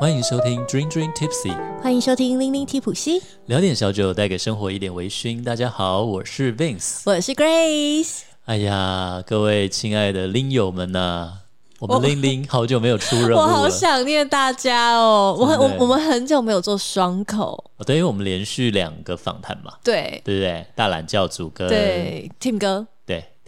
[0.00, 5.42] 欢迎收听 Dream Dream Tipsy，欢迎收听零零提普西，聊点小酒，带给生活一点微醺。
[5.42, 8.20] 大家好，我是 Vince，我是 Grace。
[8.44, 11.32] 哎呀，各位亲爱的拎友们呐、啊，
[11.80, 15.36] 我们拎拎好久没有出任务了， 我好想念大家哦。
[15.36, 20.64] 我我我们很久没有做双口，哦，对，因为我们连续两个访谈嘛，对对不对？
[20.76, 22.97] 大懒教主跟对 Tim 哥，对。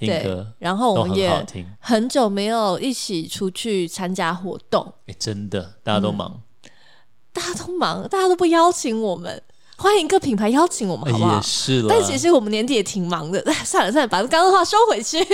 [0.00, 1.46] 听歌，然后我们也
[1.78, 4.92] 很久没有一起出去参加活动。
[5.06, 6.70] 哎，真的，大家都忙，嗯，
[7.32, 9.42] 大家都忙，大家都不邀请我们。
[9.77, 11.36] 欢迎各品牌邀请我们，好不好？
[11.36, 11.86] 也是了。
[11.88, 13.42] 但其实我们年底也挺忙的。
[13.64, 15.18] 算了算了，把刚刚的话收回去。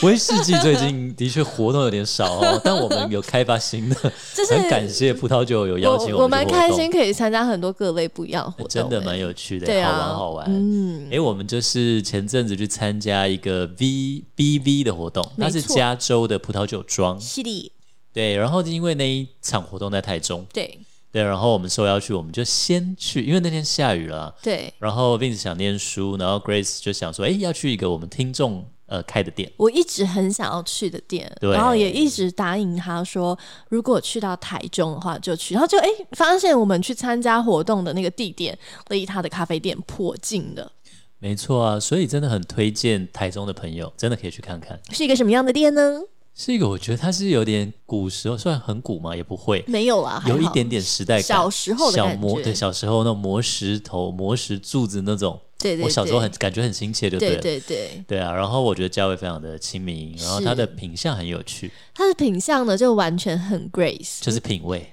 [0.00, 3.94] 对，威士忌最近的确活动有点少哦，但我们有开发新的，
[4.34, 6.22] 就是很感谢葡萄酒有邀请我们。
[6.22, 10.46] 我蛮开心可以参加很多各类不一样活动，真的蛮有趣的，对啊，好玩好玩。
[10.48, 17.20] 嗯，哎，我们就是前阵子去参加一个 V B V 的活动，那是加州的葡萄酒庄。
[17.20, 17.72] 是的。
[18.12, 20.44] 对，然后因为那一场活动在台中。
[20.52, 20.78] 对。
[21.10, 24.34] 对，然后我们受邀去，我们就先去，因为那天下雨了。
[24.42, 24.70] 对。
[24.78, 29.48] 然后 Vince 想念书，然后 Grace 就想说，哎，要去一个我们听众呃开的店。
[29.56, 35.54] 我一直很想要去的店，然后也一直答应他说，如果去到台中的话就去。
[35.54, 40.72] 然后就哎，发现我们去参加活动的那个地点离他的咖啡店颇近的。
[41.20, 44.80] 没错啊，所以真的很推荐台中的朋友，真的可以去看看。
[44.90, 46.00] 是一个什么样的店呢？
[46.32, 51.24] 是一个，我觉得它是有点古时候，虽然很古嘛，也不会，没有啦，有一点点时代感。
[51.24, 57.58] 小时候的小磨，对，小时候那种磨石头、磨石柱子那种，对对，对，我小时候很感觉很亲切，就对了，对？
[57.58, 58.32] 对对，对啊。
[58.32, 61.70] 然后我觉得价位非常的亲民，然后它的品相很有趣。
[61.94, 64.90] 它的品相呢，就完全很 Grace，就是品味，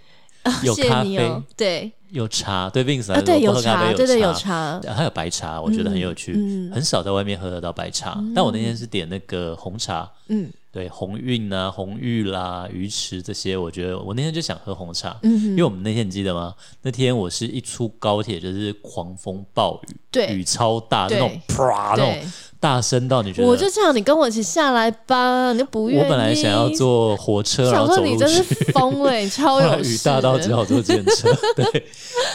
[0.63, 10.51] 有咖啡，哦、对，有茶，对 Vince 来说，对，有茶，对对有茶，还有白茶，我觉得很有趣，嗯，很少在外面喝得到白茶，嗯、但我那天是点那个红茶，嗯。
[10.75, 16.53] 对鸿运啊，红玉啦，鱼池这些，我觉得我那天就想喝红茶，嗯，因为我们那天你记得吗？
[16.81, 22.13] 那天我是一出高铁就是狂风暴雨，对，雨超大，那种啪那种
[22.65, 26.03] 大声到你觉得，我就这样你跟我一起下来吧，你就不愿意。
[26.03, 31.85] 我本来想要坐火车，然后走路去，你真是疯了，你， 超有雨大到只好坐电车， 对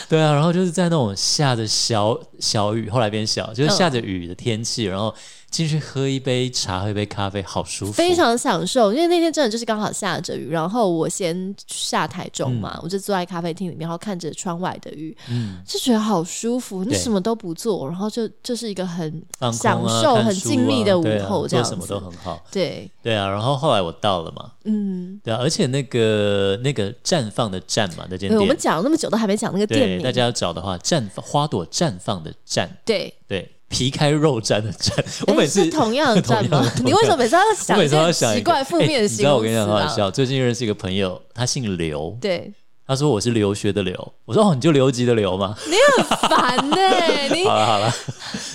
[0.09, 5.13] 对啊，然后就是在那种下着小小雨，后来变小，就是下着雨的天气，嗯、然后。
[5.51, 8.93] 进去喝一杯茶，喝一杯咖啡，好舒服，非常享受。
[8.93, 16.85] 因为那天真的就是刚好下着雨，然后我先下台中嘛，嗯、我就坐在咖啡厅里面，然后看着窗外的雨，嗯，就觉得好舒服。
[16.85, 19.21] 你什么都不做，然后就就是一个很
[19.53, 22.45] 享受、啊、很静谧的午后，这样子、啊、什么都很好。
[22.51, 33.51] 对对啊，然后后来我到了嘛，嗯，对啊，而且那个那个绽放的绽嘛，那间店，我们讲了那么久都还没讲那个店名，大家要找的话，绽放花朵绽放的绽，对对。
[33.73, 34.93] 皮开肉绽的绽，
[35.29, 36.69] 我每次、 同样的绽吗？
[36.85, 37.77] 你为什么每次要想？
[37.77, 42.19] 我每次要想奇怪负面的形容、啊欸、你知道我跟你讲很好笑，最近认识一个朋友，他姓刘。
[42.21, 42.53] 对，
[42.85, 44.13] 他说我是留学的刘。
[44.25, 45.57] 我说哦，你就留级的留吗？
[45.69, 47.29] 你很烦呢、欸。
[47.33, 47.95] 你好 了好了，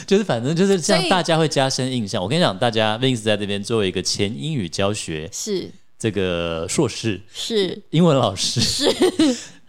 [0.06, 2.22] 就是反正就是这样，大家会加深印象。
[2.22, 8.90] 我跟你讲，大家 Vince 在这边作为一个前英语教学是这个硕士是英文老师是。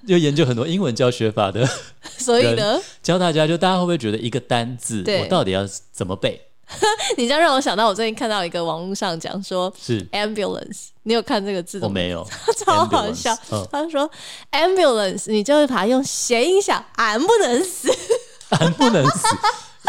[0.06, 1.68] 就研究很多英文教学法的，
[2.16, 6.40] 所以呢，教大家就大家会不会觉得一个单字，我到底要怎么背？
[7.18, 11.86] 你这样让我想到，我最近看到一个网络上讲说，是 ambulance，你有看这个字吗？
[11.88, 12.24] 我没有，
[12.56, 13.36] 超好笑。
[13.50, 14.08] 嗯、他说
[14.52, 17.88] ambulance，你就会把它用谐音想，俺不能死，
[18.50, 19.26] 俺不能死，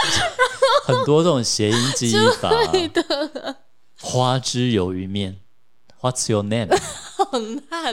[0.86, 2.68] 很多这种谐音记忆法、啊。
[2.72, 3.58] 对的，
[4.00, 5.40] 花枝鱿鱼面
[6.02, 6.68] ，What's your name？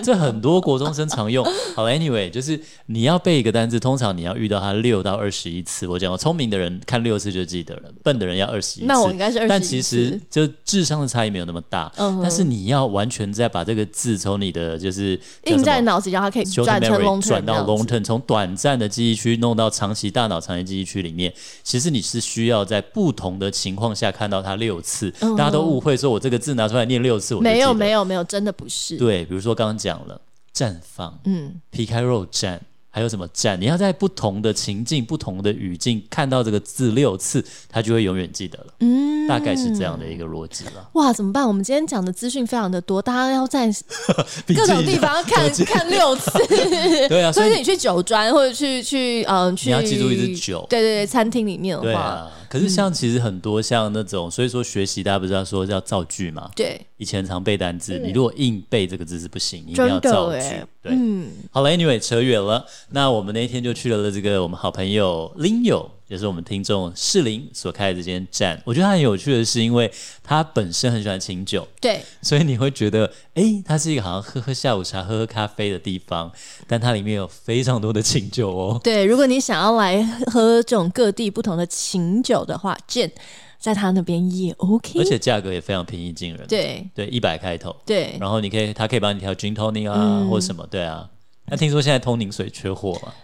[0.05, 1.45] 这很多国中生常用。
[1.75, 5.87] 好，Anyway，就是你要背一个单字，通常你要遇到它六到二十一次。
[5.87, 8.87] 我讲过，聪明的人看六次就记得了，笨的人要二十一次。
[8.87, 9.49] 那我应该是二十一次。
[9.49, 11.91] 但其实就智商的差异没有那么大。
[11.97, 12.21] 嗯。
[12.23, 21.33] 但是你要完全再把这个字从你的就是印在脑子里，让它可以转成 long term，转到 long term，从短暂的记忆区弄到长期大脑长期记忆区里面。
[21.63, 25.13] 其实你是需要在不同的情况下看到它六次。
[25.21, 25.35] 嗯。
[25.35, 28.97] 大家都误会说我这个字拿出来念六次，我没有没有没有，真的不是。
[28.97, 29.19] 对。
[29.21, 30.21] 对，比如说刚刚讲了
[30.55, 32.59] 绽放，嗯，皮开肉绽。
[32.95, 33.57] 还有什么绽？
[33.57, 38.67] 你要在不同的情境、不同的语境看到这个字六次，他就会永远记得了。
[38.79, 40.91] 嗯，大概是这样的一个逻辑了。
[40.93, 41.45] 哇，怎么办？
[41.45, 43.67] 我们今天讲的资讯非常的多，大家要在
[44.47, 46.31] 各种地方看看六次。
[47.09, 50.65] 对啊，所以你去酒庄或者去去嗯、呃、去，你要记住一支酒。
[50.71, 52.31] 对对对，餐厅里面的话，对啊。
[52.55, 56.49] 可是像其实很多像那种，所以说学习大家不是要说要造句嘛？
[56.55, 60.39] 对，以前常背单字，你如果硬背这个字是不行，你一定要造句。
[60.81, 62.65] 对，嗯，好了，Anyway，扯远了。
[62.91, 68.61] 那我们那天就去了这个我们好朋友林友也是我们听众士林所开的这间站。
[68.65, 69.91] 我觉得它很有趣的是，因为
[70.23, 76.31] 它本身很喜欢清酒，对，所以你会觉得，哎，它是一个好像喝喝下午茶、喝喝咖啡的地方，
[76.67, 78.81] 但它里面有非常多的清酒哦。
[78.85, 83.11] 对，如果你想要来喝这种各地不同的清酒的话，建
[83.59, 86.47] 在他那边也 OK，而且价格也非常平易近人。
[86.47, 87.75] 对对，一百开头。
[87.87, 91.09] 对，然后你可以，他可以帮你调 Gin Tonic 啊，嗯、或什么，对啊。
[91.47, 93.15] 那听说现在通宁水缺货嘛？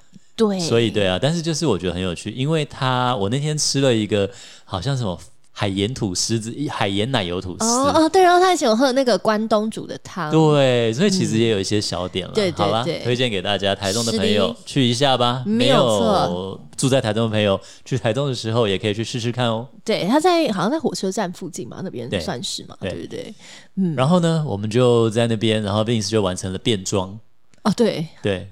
[0.49, 4.31] 对，所以对啊，但是就是我觉得很有趣，因为他我那天吃了一个
[4.65, 5.19] 好像什么。
[5.53, 7.67] 海盐吐司子，海盐奶油吐司。
[7.67, 10.31] 哦哦，对，然后他以前有喝那个关东煮的汤。
[10.31, 12.33] 对，所以其实也有一些小点了。
[12.33, 15.43] 对对对，好吧，推荐给大家，台中的朋友去一下吧。
[15.45, 19.69] 没有错，住在台中的朋友去台中的时候也可以去试试看哦。
[19.85, 23.35] 对，他在好像在火车站附近嘛，那边算是嘛，对不对？
[23.77, 23.95] 嗯。
[23.95, 27.19] 然后呢，我们就在那边，然后 Vince 就完成了变装。
[27.65, 28.49] 哦，对对，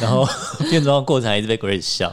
[0.00, 0.26] 然后
[0.70, 2.12] 变装过程还一直被 Grace 笑。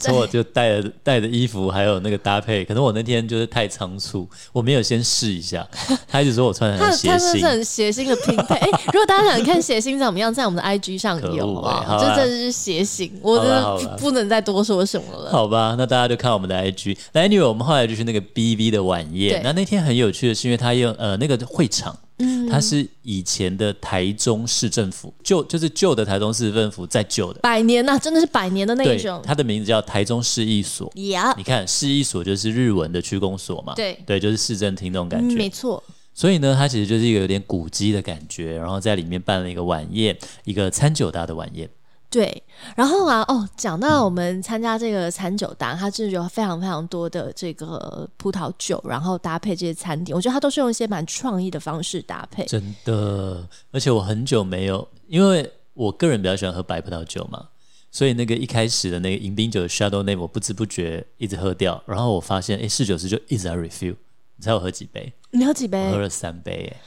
[0.00, 5.66] 所以我就带了带的衣服，还有那个搭配，可能我那天就是太仓促，我没有先试一下。
[6.06, 8.54] 他一直说我穿的很谐星，他是很谐星的拼配。
[8.54, 15.32] 哎、欸，如果大家想看谐星怎么样，在我们的 IG 上有啊，欸、这真的是谐星，我真的不能再多说什么了。
[15.32, 16.96] 好吧，那大家就看我们的 IG。
[17.12, 21.98] 那 Anyway，我们后来就是那个 BV 的晚宴，那那天很有趣的是，因为他用呃那个会场。
[22.18, 29.22] 嗯，它是以前的台中市政府，旧就是旧的台中市政府在旧的百年呐、啊，真的是百年的那一种。
[29.24, 30.92] 它的名字叫台中市役所。
[31.10, 35.82] 呀，你看市役所就是日文的区公所嘛，对对，就是市政厅那种感觉，嗯、没错。
[36.12, 41.70] 所以呢，它其实就是一个有点古迹的感觉，然后在里面办了一个晚宴，一个餐酒搭的晚宴。
[42.10, 42.42] 对，
[42.74, 52.46] 然后啊，哦，讲到我们参加这个餐酒搭，它就是有非常非常多的这个葡萄酒，然后搭配这些餐点，我觉得它都是用一些蛮创意的方式搭配。
[52.46, 57.48] 真的，而且我很久没有，因为我个人比较喜欢喝白葡萄酒嘛，
[57.90, 63.96] 所以那个一开始的那个迎宾酒的 Chardonnay，我不知不觉一直喝掉，然后我发现，哎，侍酒师就一直在 refill，
[64.36, 65.12] 你猜我喝几杯？
[65.32, 65.88] 你喝几杯？
[65.88, 66.80] 我喝了三杯，哎。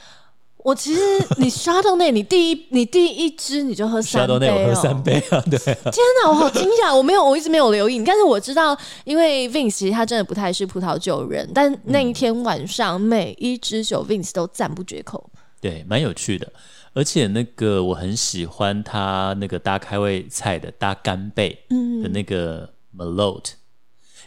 [0.64, 1.00] 我其实
[1.38, 5.42] 你 Chardonnay 你第一你第一支你就喝三杯，我喝三杯啊！
[5.50, 6.96] 对啊， 天哪，我好惊讶！
[6.96, 8.02] 我没有，我一直没有留意。
[8.04, 15.30] 但是我知道，因为 Vince 其实他真的不太是葡萄酒人，但那一天晚上每一支酒 Vince 都赞不绝口。
[15.60, 16.52] 对，蛮有趣的。
[16.94, 21.58] 而且那个我很喜欢他那个搭开胃菜的搭干贝
[22.02, 23.52] 的那个 Merlot。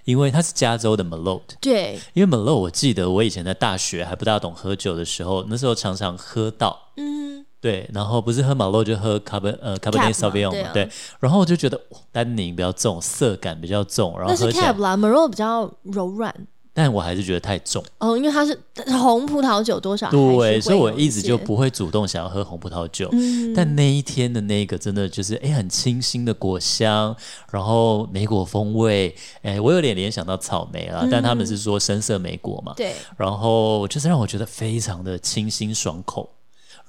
[0.06, 11.80] 因为它是加州的 Merlot，对，因为 Merlot 我记得我以前在大学还不大懂喝酒的时候，那时候常常喝到，嗯，对，然后不是喝 Merlot 就喝 Cabernet 呃 Cabernet Sauvignon 嘛，对，然后我就觉得
[12.12, 16.34] 丹宁比较重，色感比较重，然后喝起来 Merlot 比较柔软。
[16.78, 18.54] 但我还是觉得太重哦，因为它是
[19.02, 23.08] 红葡萄酒，多少对，所以我一直就不会主动想要喝红葡萄酒。
[23.14, 27.16] 嗯、但那一天的那个真的就是，哎，很清新的果香，
[27.50, 36.30] 然后莓果风味，哎，我有点联想到草莓了，嗯、但他们是说深色莓果嘛，对，然后就是让我觉得非常的清新爽口。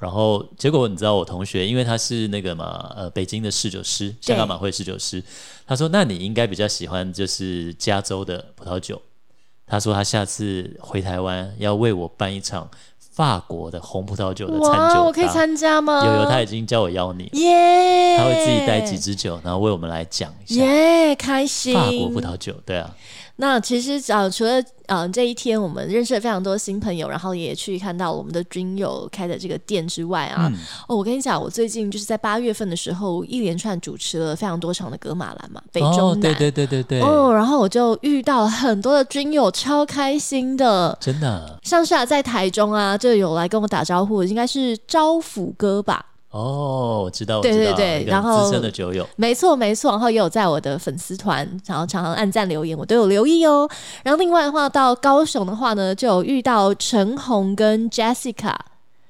[0.00, 5.23] 然后结果你知道，我同学因为他是那个嘛，呃，北京的侍酒师，香港马会侍酒师，
[5.65, 9.00] 他说，那你应该比较喜欢就是加州的葡萄酒。
[9.66, 12.68] 他说他下次回台湾要为我办一场
[12.98, 16.04] 法国的红葡萄酒的餐酒，我可以参加吗？
[16.06, 18.16] 有有，他已经叫我邀你，耶！
[18.18, 21.74] 他会自己带几支酒，然后为我们来讲一下，耶，开心！
[21.74, 22.94] 法国葡萄酒，对啊。
[23.38, 41.59] 那其实呃，除了呃这一天我们认识了非常多新朋友，然后也去看到我们的军友开的这个店之外啊，嗯、哦，我跟你讲，我最近就是在八月份的时候，一连串主持了非常多场的格马兰嘛，北中南，哦、对对对对对，哦，然后我就遇到了很多的军友，超开心的，真的。
[41.62, 46.07] 像是啊，在台中啊，就有来跟我打招呼，应该是招抚哥吧。
[46.37, 53.69] 哦，我知道，对对对，然后资深的酒友，没错没错，然后也有在我的粉丝团，然后常常按赞留言，我都有留意哦。
[54.02, 58.55] 然后另外的话，到高雄的话呢，就有遇到陈红跟 Jessica。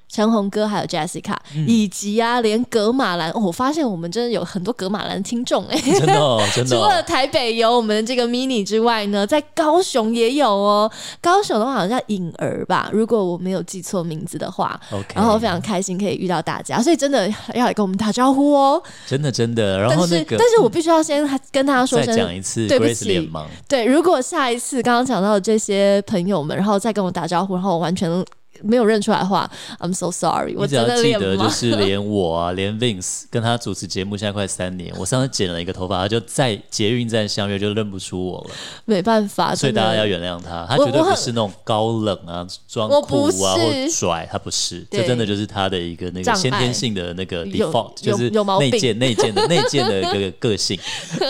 [0.09, 6.79] 陈红哥还有 Jessica，、嗯、以及啊，连格马兰、哦，我发现我们真的有很多格马兰听众哎，真的、哦，真的、哦。
[6.79, 10.89] 除了台北有我们这个 mini 之外呢，在高雄也有哦。
[11.19, 14.79] 高雄的话好像叫颖儿吧，如果我没有记错名字的话。
[14.91, 18.81] OK，然后非常开心可以遇到大家，所以真的要来跟我们打招呼哦。
[19.05, 23.29] 真的真的，然后那个，但是，但是我必须要先跟大家说声，再讲一次，对不起。
[23.67, 28.25] 对，如果下一次刚刚讲到的这些朋友们，然后再跟我打招呼，然后我完全。
[28.63, 29.49] 没有认出来的话
[29.79, 30.55] ，I'm so sorry。
[30.55, 38.55] 我只要记得，就是连我啊，连 Vince 跟他主持节目现在快三年，我上次剪了一个头发，他就在捷运站相约就认不出我了。
[38.85, 50.79] 没办法，所以大家要原谅他，他绝对不是那种高冷啊、装酷啊或拽，他不是，这真的就是他的一个那个先天性的那个 default，就是内建内建的 内建的一个个性。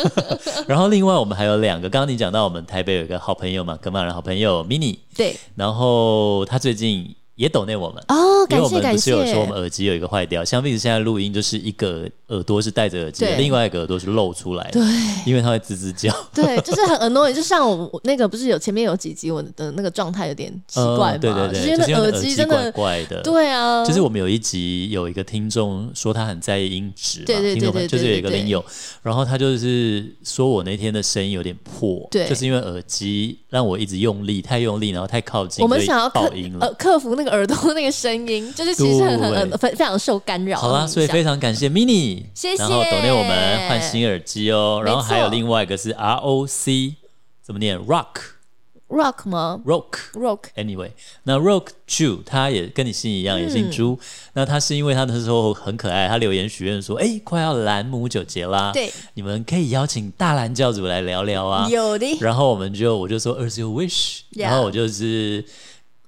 [0.68, 7.14] 然后另外我们还有两个，刚刚你讲到我们台北有一个好朋友嘛，格马人好朋友 Mini，对，然后他最近。
[7.38, 9.12] 也抖内我们哦，感谢感谢。
[9.12, 14.84] 因为我们不是有说我们耳机有一个坏掉，像 Vince 现在录音就是一个耳朵是戴着耳机，另外一个耳朵是露出来的，对，
[15.26, 17.32] 因为它会吱吱叫， 对，就是很 annoying。
[17.34, 23.86] 就像我那个不是有前面有几集我的那个状态有点奇怪嘛，对对对，因为耳机真的怪的，对啊。
[23.86, 28.64] 就是我们有一集有一个听众说他很在意音质嘛，对对对对，就是有一个听友，
[29.04, 38.08] 然后他就是说我那天的声音有点破，对，就是因为耳机让我一直用力，太用力，然后太靠近，我们想要爆音了，克服那个耳朵那个声。
[38.08, 40.58] 声音就是其实很很非非常受干扰。
[40.58, 42.58] 好啦，所以非常感谢 Mini，谢谢。
[42.58, 44.82] 然后抖内我们换新耳机哦。
[44.86, 46.96] 然后还有另外一个是 R O C，
[47.42, 50.40] 怎么念？Rock，Rock 吗？Rock，Rock。
[50.56, 50.92] Anyway，
[51.24, 54.00] 那 Rock 朱他也跟你姓一样，也姓朱。
[54.34, 62.18] 那他是因为他那时候很可爱，他留言许愿说：“哎，快要蓝姆九节啦，对，你们可以邀请大蓝教主来聊聊啊。”有的。
[62.22, 65.44] 然后我们就我就说 As you wish，然后我就是。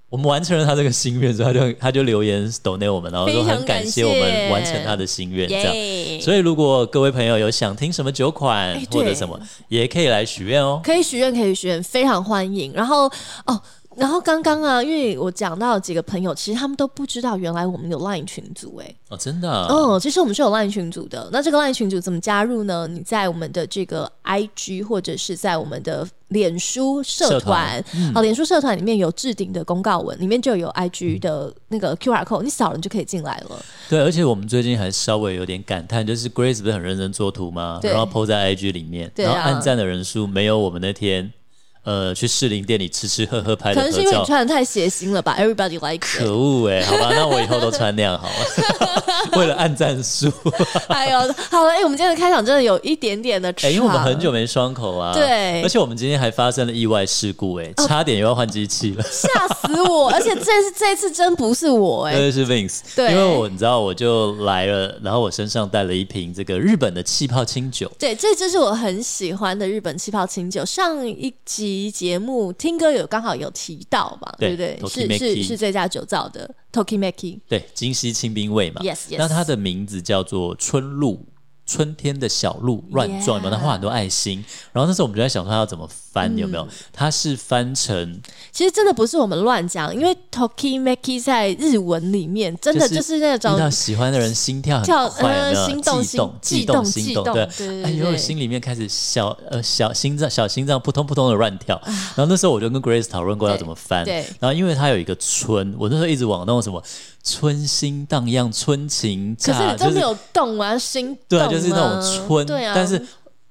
[0.10, 6.22] 我们完成了他这个心愿之后，他就他就留言抖内我们，然后说很感谢我们完成他的心愿，这样。
[6.22, 10.82] 所以如果各位朋友有想听什么酒款或者什么，也可以来许愿哦。
[10.84, 12.74] 可以许愿，可以许愿，非常欢迎。
[12.74, 13.12] 然后
[13.46, 13.62] 哦。
[14.00, 18.96] 然后刚刚啊，因为我讲到几个朋友，其实他们都不知道原来我们有 LINE 群组哎。
[19.10, 19.68] 哦，真的、啊。
[19.70, 21.30] 哦，其实我们是有 LINE 群组的。
[21.32, 22.88] 那这个 LINE 群组怎么加入呢？
[22.88, 33.66] 你在我们的这个 IG 或者是在我们的脸书社团，社团嗯、脸书社团里面有置顶的公告文，里面就有 IG 的那个 QR code，你扫了你就可以进来了。
[33.90, 37.80] 对，而且我们最近还稍微有点感叹，就是 Grace 不是很认真做图吗？
[37.82, 41.34] 对然后 po 在 IG 里面，然后按赞的人数没有我们那天。
[41.84, 46.86] 呃，去士林店里吃吃喝喝拍的合照，可能是因为你穿的太血腥了吧？Everybody like，可恶哎、欸！
[46.86, 50.32] 好吧，那我以后都穿那样 好了，为了按战术。
[50.90, 51.20] 哎呦，
[51.50, 60.12] 好了，哎、欸，我们今天的开场真的有一点点的， 哎、欸，因为我们很久没双口啊，对，而且我们今天还发生了意外事故、欸，哎，差点又要换机器了，吓、哦、死我！
[60.12, 72.52] 而且这次这次真不是我、欸，哎，这是 Vince，对，因为我你知道，我就来了，然后我身上带了一瓶这个日本的气泡清酒，对，这支是我很喜欢的日本气泡清酒，上一集节目。
[72.54, 74.80] 听歌有刚好有提到嘛，对不对？
[74.88, 78.82] 是是是这家酒造的 Tokimaki，对，金西清兵卫嘛。
[78.82, 79.18] Yes，Yes。
[79.18, 81.26] 那它的名字叫做春露。
[81.70, 83.56] 春天的小鹿乱撞，有没有？
[83.56, 86.68] 他画很多爱心，然后那时候我们就在想说他要怎么翻，有没有？
[86.92, 88.20] 他是翻成，
[88.52, 101.80] 其实真的不是我们乱讲，因为 Tokimeki 在日文里面真的就是那种喜欢的人心跳很快，心动心动悸动心动，对，哎呦，心里面开始小呃小心脏小心脏扑通扑通的乱跳。
[101.86, 104.26] 然后那时候我就跟 Grace 讨论过要怎么翻，对。
[104.40, 106.84] 然后因为它有一个春，我那时候一直往那种什么。
[107.24, 112.74] 春心荡漾，春情乍，可是你都没有动啊，心对啊，就是那种春，对啊。
[112.74, 113.02] 但是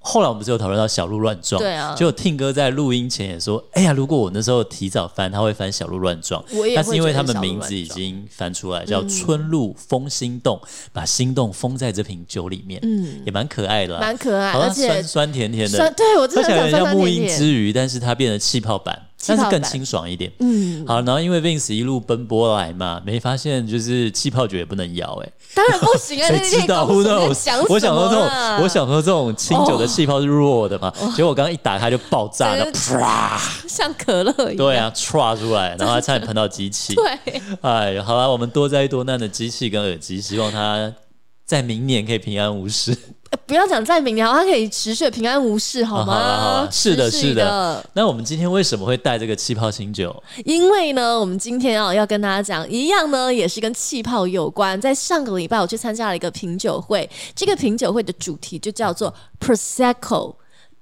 [0.01, 1.95] 后来我们不是有讨论到小鹿乱撞，对啊。
[1.95, 6.43] 就听哥在录音前也说，哎呀，如果我那时候提早翻，他会翻小鹿乱撞。
[6.53, 10.59] 我也但是因为他们名字已经翻出来，叫春露封心动，
[10.93, 19.08] 把心动封在这瓶酒里面，嗯，也蛮可爱的，蛮可爱，而且酸酸甜甜的，对我真的很像木印之鱼，但是它变成气泡版。
[19.27, 26.85] 但是更清爽一点，嗯，好，然后因为 Vince 一路奔波来嘛，没发现就是气泡酒也不能摇，哎，当然不行啊， 谁知道？
[26.85, 40.93] 我想，我想说这种，我想说这种清酒的气泡是弱的嘛，结果我刚刚一打开就爆炸了，啪，像可乐一样，对啊，唰出来，然后还差点喷到机器， 对，哎，好了，我们多灾多难的机器跟耳机，希望它
[41.49, 42.95] 在明年可以平安无事。
[43.47, 46.13] 不要讲在明年，它可以持续平安无事，好吗？
[46.13, 47.83] 好好好，是的，是的。
[47.95, 50.15] 那我们今天为什么会带这个气泡清酒？
[50.45, 54.79] 因为呢，我们今天啊要跟大家讲一样呢，也是跟气泡有关。
[54.79, 60.35] 在上个礼拜，我去参加了一个品酒会，这个品酒会的主题就叫做 Prosecco。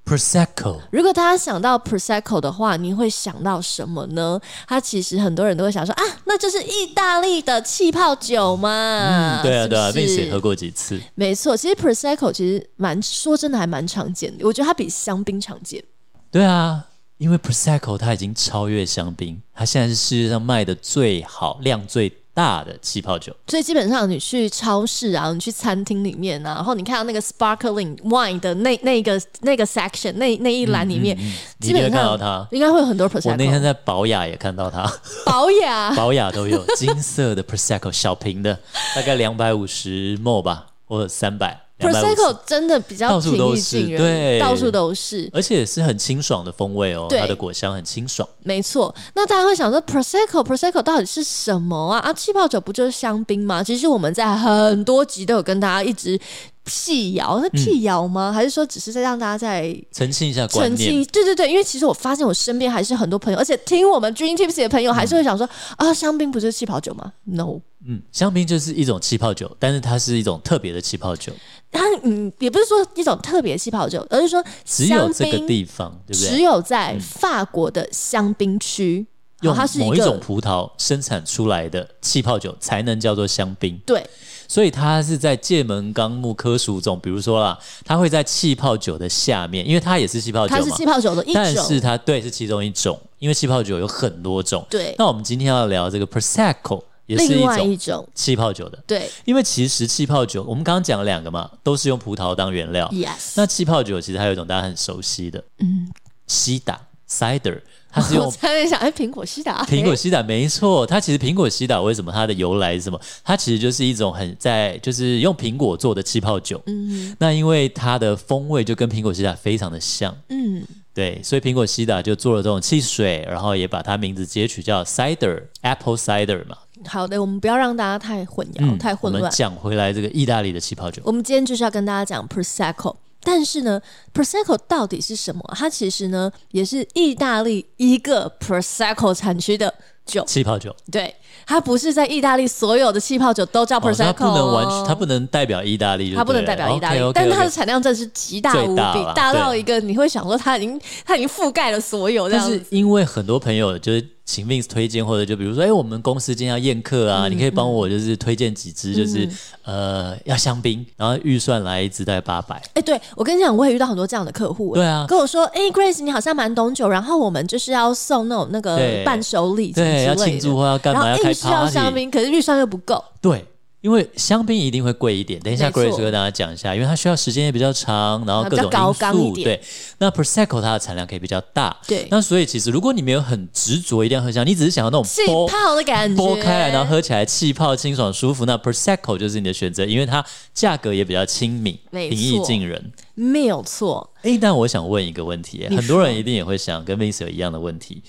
[0.07, 4.41] Prosecco，如果大家想到 Prosecco 的话，你会想到什么呢？
[4.69, 8.71] 它其实很多人都会想说啊，那就是意大利的气泡酒嘛。
[8.71, 11.01] 嗯，对啊，对啊，并且喝过几次。
[11.17, 15.83] 没错，其实 Prosecco 其实蛮说真的还蛮常见的，我觉得它比香槟常见。
[16.31, 16.87] 对啊，
[17.19, 23.35] 因为 Prosecco 它已经超越香槟，它现在是世界上卖的最好、量最大的气泡酒。
[23.47, 33.31] 所以基本上你去超市啊，你去餐厅里面啊，然后你看到那个 sparkling wine 的那那个那个 section 那那一栏里面，嗯嗯嗯、基本上看到它应该会有很多 prosecco。
[33.31, 34.87] 我那天在宝雅也看到它，
[35.25, 38.61] 宝雅 宝雅都有金色的 prosecco 小瓶的，
[38.95, 41.66] 大概两百五十 ml 吧，或者三百。
[41.79, 48.27] Prosecco 真的比较平易近人，对，到处都是，而且是很清爽的风味哦，它的果香很清爽。
[48.43, 51.99] 没错，那大家会想说 Prosecco Prosecco 到底是什么啊？
[51.99, 53.63] 啊，气泡酒不就是香槟吗？
[53.63, 56.19] 其实我们在很多集都有跟大家一直
[56.65, 58.31] 辟谣，是辟谣吗？
[58.31, 60.91] 嗯、还是说只是在让大家在澄清一下观念？
[60.91, 67.61] 澄清，对对对，因为其实我发现我身边还是很多朋友，而且听我们 Dream Tipsy 的朋友还是会想说、嗯、啊，香槟不就是气泡酒吗？No。
[67.89, 71.33] 嗯，香槟就是一种气泡酒，但是它是一种特别的气泡酒。
[71.71, 76.31] 它嗯，也不是说一种特别气泡酒，而是说只有这个地方，对不对？
[76.31, 79.07] 只有在法国的香槟区，
[79.43, 83.79] 用某一种葡萄生产出来的气泡酒才能叫做香槟。
[83.85, 84.05] 对，
[84.49, 94.67] 所以它是在界门纲目科属种，比如说啦，它会在气泡酒的下面，因为它也是气泡酒嘛，它是气泡酒的一种，但是它对是其中一种，因为气泡酒有很多种。
[94.71, 96.83] 对，那我们今天要聊这个 Prosecco。
[97.07, 102.89] 也是一种气泡酒的，对，因为其实气泡酒，我们刚刚讲了两个嘛，都是用葡萄当原料。
[102.93, 105.89] Yes，那气泡酒其实还有一种大家很熟悉的，嗯，
[106.27, 107.61] 西打 （cider），
[107.93, 108.27] 它是用。
[108.27, 113.01] 我在想，哎，苹果西打，苹果西打没错，它其实苹果西打为什么它的由来是什么？
[113.23, 116.61] 它其实就是一种很在就是用苹果做的气泡酒。
[116.67, 120.17] 嗯，那因为它的风味就跟苹果西打非常的像。
[120.29, 120.65] 嗯。
[120.93, 126.57] 对，所以苹果西打就做了这种汽水，然后也把它名字截取叫 cider，apple cider 嘛。
[126.87, 129.23] 好的，我们不要让大家太混淆、嗯、太混乱。
[129.23, 132.97] 我们讲回来，这个意大利的气泡酒，我们今天就是要跟大家讲 prosecco。
[133.23, 133.81] 但是呢
[134.15, 135.43] ，prosecco 到底是什么？
[135.57, 139.75] 它其实呢，也是意大利一个 prosecco 产区的
[140.07, 140.75] 酒，气泡酒。
[140.91, 141.15] 对。
[141.49, 152.45] 它不是在意大利所有的气泡酒都叫 Prosecco，它不能完全，它不能代表意大利，它不能代表意大利，但是它的产量真的是极大无比，大到一个你会想说它已经它已经覆盖了所有这样。
[152.45, 154.05] 但是因为很多朋友就是。
[154.29, 159.25] 请 Vince 推荐，或者就比如说，哎、欸，我们公司今天要宴客啊，嗯、你可以帮我就是推荐几支，就是、
[159.67, 162.57] 嗯、呃要香槟，然后预算来一支大概八百。
[162.57, 173.45] 哎、欸，对我跟你讲，我也遇到很多这样的客户，对啊，跟我说，哎、欸、，Grace 你好像蛮懂酒，然后我们就是要送那种那个伴手礼，对，要庆祝或要干嘛，要开 party，要香槟，可是预算又不够，对。
[173.83, 179.63] 因为香槟一定会贵一点，等一下 Grace 跟大家讲一下，因为它需要时间也比较长，然后各种因素，对。
[179.99, 182.09] 那 Prosecco 它的产量可以比较大，对。
[182.11, 194.11] 那所以其实如果你没有很执着一定要喝香，你只是想要那种气泡的感觉，剥开来然后喝起来气泡清爽舒服，那 Prosecco 就是你的选择，因为它价格也比较亲民，平易近人，没有错。
[194.23, 198.03] 哎，但我想问一个问题，很多人一定也会想跟 Vince 有一样的问题。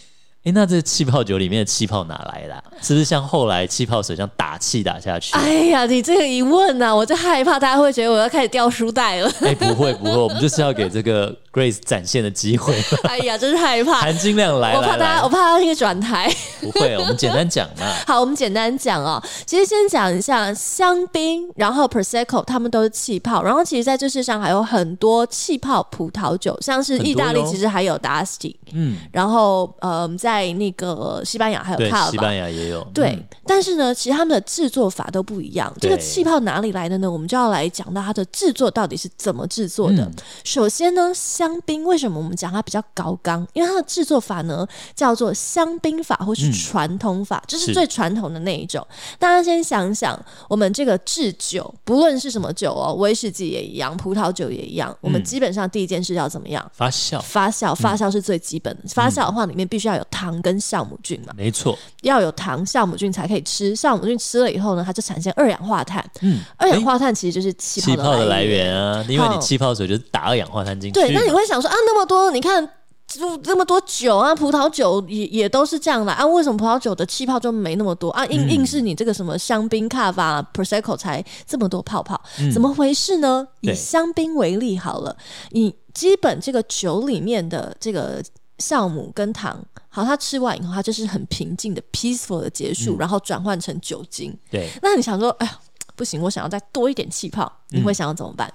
[0.47, 2.63] 哎，那这气泡酒里面的气泡哪来的啊？
[2.81, 5.33] 是不是像后来气泡水这样打气打下去？
[5.33, 9.29] 哎呀，你这个一问呢，我就害怕大家会觉得我要开始掉书袋了。
[9.41, 12.73] 哎，不会不会，我们就是要给这个 Grace 展现的机会。
[13.03, 16.33] 哎呀，真是害怕，含金量来了，我怕大家，我怕他那个转台。
[16.61, 17.85] 不会，我们简单讲嘛。
[18.07, 19.21] 好，我们简单讲哦。
[19.45, 23.43] 其实先讲一下香槟，然后 Prosecco，他们都是气泡。
[23.43, 28.55] 然后其实在这世上还有很多气泡葡萄酒，像是意大利其实还有 d'Asti。
[28.71, 31.21] 嗯，然后呃，在那个。
[31.23, 32.81] 西班牙还有卡，西班牙也有。
[32.93, 35.73] 对，嗯、但是呢，其实他们的制作法都不一样。
[35.79, 37.11] 这个气泡哪里来的呢？
[37.11, 40.03] 我们就要来讲到它的制作到底是怎么制作的。
[40.03, 43.45] 嗯、首先呢，香槟为什么我们讲它比较高纲？
[43.53, 48.85] 因为它的制作法呢叫做香槟法，或是传统法，这、嗯、是最传统的那一种。
[49.19, 50.19] 大家先想想，
[50.49, 56.65] 我们这个制酒，不论是什么酒哦，威士忌也一样，葡萄酒也一样，我们基本上第一件事要怎么样？
[56.73, 58.83] 发酵，发酵，发酵是最基本的。
[58.83, 66.03] 嗯、发酵的话，里面必须要有糖跟酵母菌嘛，没错，要有糖酵母菌才可以吃，酵母菌吃了以后呢，它就产生二氧化碳。
[66.21, 70.93] 嗯，二氧化碳其实就是气泡，泡的来源啊，因为你气泡水就是打二氧化碳进去。
[70.93, 72.67] 对，那你会想说啊，那么多，你看
[73.07, 78.25] 就这么多酒啊，葡萄酒也也都是这样的啊，为什么葡萄酒的气泡就没那么多啊？
[78.27, 83.47] 硬硬是你这个什么香槟、卡瓦、Prosecco 才这么多泡泡，嗯、怎么回事呢？
[83.61, 85.15] 以香槟为例好了，
[85.51, 88.23] 你基本这个酒里面的这个。
[88.59, 94.37] 酵母跟糖，好，他吃完以后，他就是很平静的 peaceful 的结束，嗯、然后转换成酒精。
[94.51, 95.59] 对，那你想说，哎呀，
[95.95, 98.53] 不行，我想要再多一点气泡，你会想要怎么办？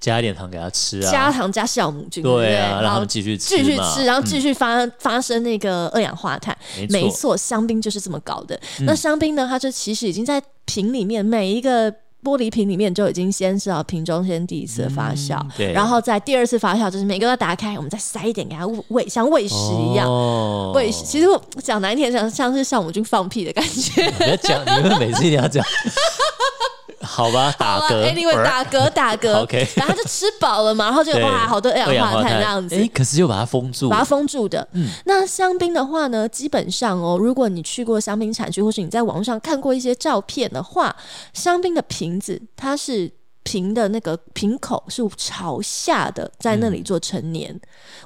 [0.00, 6.56] 加一点糖给他吃啊，加糖加酵母菌，对啊，让他们继续吃，继续吃，然后继续发、嗯、发生那个二氧化碳。
[6.88, 8.60] 没错，香槟就是这么搞的。
[8.80, 11.94] 嗯、那香槟呢，它就其实已经在瓶里面每一个。
[12.22, 19.56] 玻璃瓶里面就已经先是要瓶中先第一次发酵，嗯、对，然后在第二次发酵就是每个都打开，我们再塞一点给它喂，像喂食
[19.90, 20.08] 一样。
[20.08, 24.12] 哦、喂食，其实我讲难听点，像像是像我们就放屁的感觉。
[24.20, 25.64] 你要讲，你们每次一定要讲。
[27.02, 34.66] 好吧，打嗝，哎，你们打嗝 打嗝，OK，然后就吃饱了嘛，然后就哇，好多二氧化碳这样子，哎，可是又把它封住，把它封住的。
[34.72, 40.94] 嗯，那香槟的话呢，基本上哦，如果你去过香槟产区，或是你在网上看过一些照片的话，
[41.32, 43.12] 香槟的瓶子它是。
[43.44, 47.60] 瓶的那个瓶口是朝下的，在那里做陈年，嗯、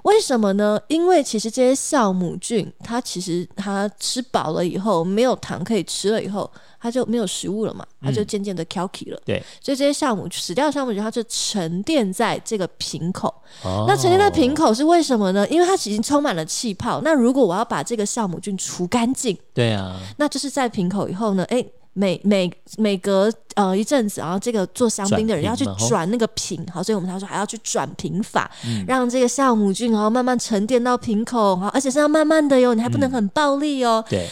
[0.05, 0.81] 为什么呢？
[0.88, 9.20] 因为其实这些酵母菌，它其实它吃饱了以后，没有糖可以吃了以后，它就没有食物了嘛，它就渐渐的 calky 了。
[9.25, 13.33] 对、嗯，所以这些酵母死掉的酵母菌，它就沉淀在这个瓶口。
[13.62, 15.46] 哦、那沉淀在瓶口是为什么呢？
[15.49, 17.01] 因为它已经充满了气泡。
[17.05, 21.64] 那如果我要把这个酵母菌除干净，对啊，那就是在瓶口以后呢，哎。
[21.99, 34.05] 每每每隔呃一阵子，然后这个做香槟的人要去转那个瓶，好，所以我们他说还要去转瓶法，嗯、让这个酵母菌然后慢慢沉淀到瓶口，好，而且是要慢慢的哟，你还不能很暴力哦。
[34.09, 34.29] 嗯、对，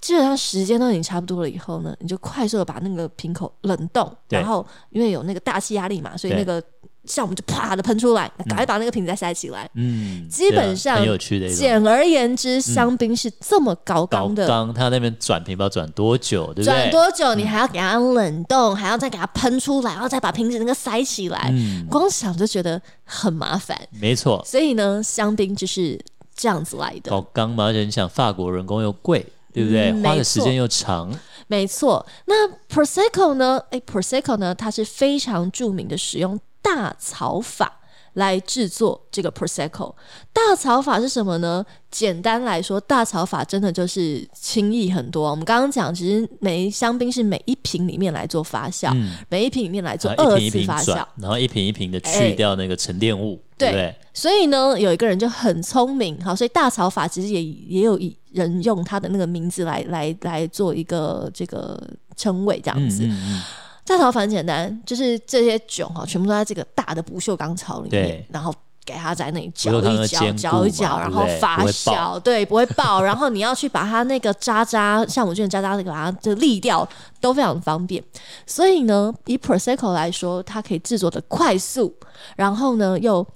[0.00, 6.62] 基本上时间都已经差不多了以后呢，你就快速的把那个瓶口冷冻，然后因为有那个大气压力嘛，所以那个。
[7.08, 9.68] 酵母就啪的喷出来，赶快把那个瓶子再塞起来。
[9.74, 11.48] 嗯，基本上很有趣的。
[11.48, 14.46] 简而言之，香槟是这么高刚的。
[14.46, 16.64] 刚他那边转瓶不知道转多久，对不对？
[16.64, 17.34] 转多久？
[17.34, 21.52] 你还要给它冷冻，还要再给它喷出来，然后再把瓶子那个塞起来。
[21.88, 23.76] 光想就觉得很麻烦。
[23.90, 24.44] 没错。
[24.44, 25.98] 所以呢，香槟就是
[26.36, 27.10] 这样子来的。
[27.10, 29.92] 高刚嘛，而且你想，法国人工又贵，对不对？
[30.02, 31.12] 花的时间又长。
[31.46, 32.04] 没错。
[32.26, 33.58] 那 Prosecco 呢？
[33.70, 34.54] 哎，Prosecco 呢？
[34.54, 36.38] 它是非常著名的使用。
[36.76, 37.80] 大草法
[38.14, 39.94] 来制作这个 Prosecco，
[40.32, 41.64] 大草法是什么呢？
[41.90, 45.30] 简单来说，大草法真的就是轻易很多。
[45.30, 53.96] 我们刚刚讲，其实每一香槟是每一瓶里面来做发酵，嗯、每一瓶里面来做二次发酵，然后一瓶一瓶的去掉那个沉淀物，欸、对？
[54.12, 57.98] 所以呢，有一个人就很聪明，好，所以大草法其实也也有
[58.32, 61.80] 人用他的那个名字来来来做一个这个
[62.16, 63.04] 称谓，这样子。
[63.04, 63.42] 嗯嗯嗯
[63.88, 73.02] 大槽法很简单，就是这些酒哈，全部都在这个大的不锈钢槽里面，然后给它在那里搅一搅，搅一搅，然后发酵，对，不会爆。
[73.02, 76.86] 然后你要去把它那个渣渣，像我这种渣渣，那个把它就沥掉，
[77.20, 78.02] 都非常方便。
[78.46, 81.94] 所以呢，以 Prosecco 来说，它可以制作的快速，
[82.36, 83.26] 然后呢又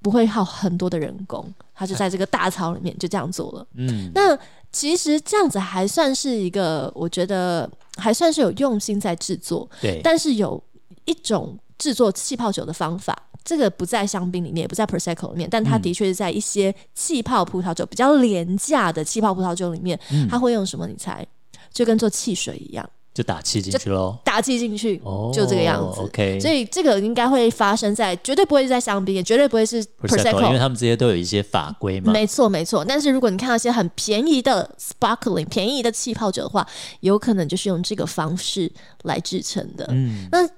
[0.00, 3.66] 不会耗很多的人工，它就在这个大槽里面就这样做了。
[3.74, 4.38] 嗯，那。
[4.72, 9.68] 其实这样子还算是一个，我觉得还算是有用心在制作。
[9.80, 10.62] 对，但是有
[11.04, 20.86] 一种制作气泡酒的方法，这个不在香槟里面，也不在 Prosecco 里面，但它的确是在一些气泡葡萄酒比较廉价的气泡葡萄酒里面，嗯、它会用什么？
[20.86, 21.26] 你猜？
[21.72, 22.88] 就跟做汽水一样。
[23.18, 26.02] 就打气进去喽，打气进去，哦、就这个样子。
[26.02, 32.12] OK，所以这个应该会发生在，绝对不会是在香槟，也绝对不会是 Prosecco，因为他们这些都有一些法规嘛。
[32.12, 32.84] 没错，没错。
[32.84, 36.64] 但是如果你看到一些很便宜的 sparkling 便宜的气泡酒的话，
[37.00, 38.70] 有可能就是用这个方式
[39.02, 39.84] 来制成的。
[39.90, 40.48] 嗯，那。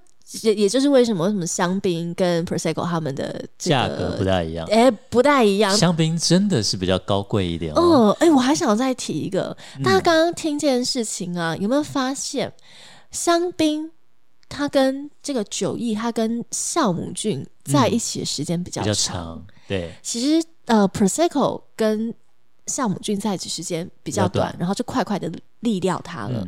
[0.42, 4.66] 也也就是为什么为什么香槟跟 Prosecco 他们的价格不太一样？
[4.70, 5.76] 哎，不太一样。
[5.76, 8.16] 香槟真的是比较高贵一点哦。
[8.20, 12.52] 哎，我还想再提一个，大家刚刚听这件事情啊，有没有发现
[13.10, 13.90] 香槟
[14.48, 19.44] 它跟这个酒意它跟酵母菌在一起的时间比较长？
[19.66, 22.14] 对，其实呃 Prosecco 跟
[22.66, 25.28] 酵母菌在一起时间比较短，然后就快快的
[25.62, 26.46] 沥掉它了。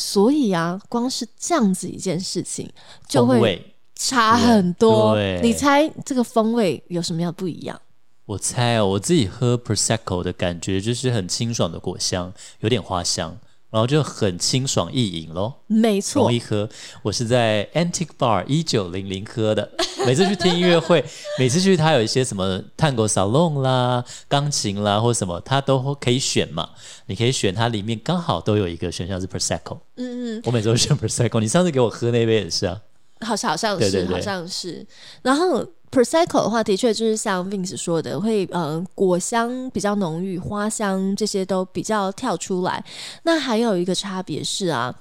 [0.00, 2.68] 所以啊，光是这样子一件事情
[3.06, 5.14] 就会差很多。
[5.42, 7.78] 你猜这个风味有什么样不一样？
[8.24, 13.36] 我猜哦，我自己喝 Prosecco 的感觉就是很清爽的果香，有点花香。
[13.70, 16.68] 然后就很清爽易饮喽，没错，容易喝。
[17.02, 19.70] 我是在 Antique Bar 一九零零喝的。
[20.04, 21.04] 每次去听音乐会，
[21.38, 26.70] 每次去他有一些什么探戈沙龙啦、钢琴啦或什么，他都可以选嘛。
[27.06, 29.78] 你可以选它里面刚好都有一个选项是 Prosecco。
[29.96, 31.38] 嗯嗯，我每次都选 Prosecco。
[31.40, 32.80] 你上次给我喝那杯也是啊？
[33.20, 34.86] 好像好像是，对对对，好像是。
[35.22, 35.64] 然后。
[35.90, 42.84] Prosecco 的话，的确就是像 Vince 说的，会呃果香比较浓郁，花香这些都比较跳出来。
[43.24, 44.94] 那还有一个差别是啊，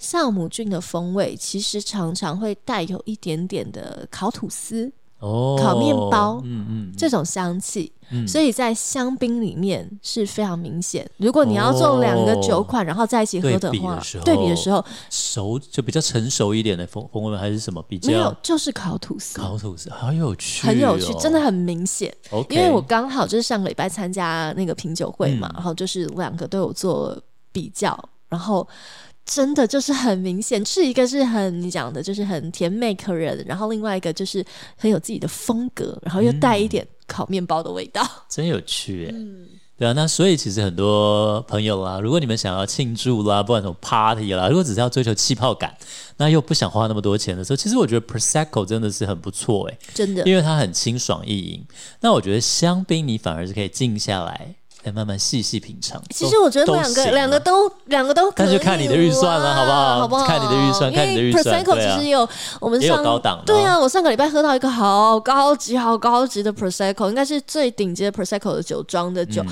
[0.00, 4.92] 酵母菌的风味其实常常会带有一点点的烤吐司。
[5.18, 11.08] 哦，烤面包，嗯嗯，这种香气，嗯、所以在香槟里面是非常明显。
[11.16, 18.08] 如果你要做两个酒款，哦、然后在一起喝的话，对比的时候，熟就比较成熟一点的风风味，还是什么比较？
[18.08, 19.38] 没有，就是烤吐司。
[19.38, 22.14] 烤吐司好有趣，哦，很有趣，真的很明显。
[22.50, 27.18] 因为我刚好就是上个礼拜参加那个品酒会嘛，嗯、然后就是两个都有做
[27.52, 27.98] 比较，
[28.28, 28.68] 然后。
[29.26, 34.42] 真的就是很明显，是一个是很你讲的，就是很甜美可人，然后另外一个就是
[34.76, 39.10] 很有自己的风格，然后又带一点烤面包的味道，嗯、 真有趣耶。
[39.12, 45.76] 嗯对啊，那所以其实很多朋友啊，如果你们想要庆祝啦，不管什么 party 啦，如果只是要追求气泡感，
[46.16, 51.62] 那又不想花那么多钱的时候，其实我觉得 prosecco 真的是很不错诶，真的，因为它很清爽易饮。
[52.00, 54.54] 那我觉得香槟你反而是可以静下来。
[54.92, 56.02] 慢慢细细品尝。
[56.10, 59.98] 其实我觉得两个两个都两个都可以，那就看你的预算了，好不好？
[60.00, 60.26] 好不好？
[60.26, 61.64] 看你的预算，看你的预算。
[61.64, 62.28] Prosecco 其实有
[62.60, 69.44] 我们上高档，对啊，我上个礼拜喝到一个好高级、好高级的 Prosecco，应该是最顶级的 Prosecco 的酒庄的酒，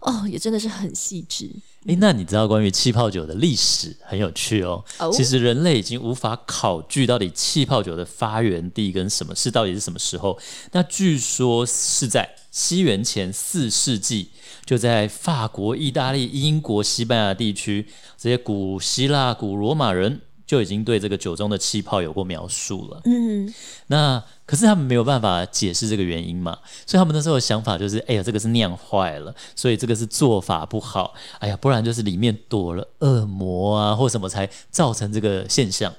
[0.00, 1.50] 哦，也真的是很细致。
[1.86, 4.84] 诶，那你知道关于气泡酒的历史很有趣哦。
[5.12, 10.38] 其实人类已经无法考据到底气泡酒的发源地跟什么是到底是什么时候。
[10.72, 14.30] 那据说是在西元前四世纪。
[14.66, 23.00] 就在法国、意大利、英国、西班牙地区，这些古希腊、古罗马人就已经对这个酒中的气泡有过描述了。
[23.04, 23.54] 嗯，
[23.86, 31.14] 那可是他们没有办法解释这个原因嘛，所以他们那时候的想法就是：哎呀，这个是酿坏了，所以这个是做法不好。
[31.38, 35.94] 哎呀，不然就是里面躲了恶魔啊，或什么才造成这个现象。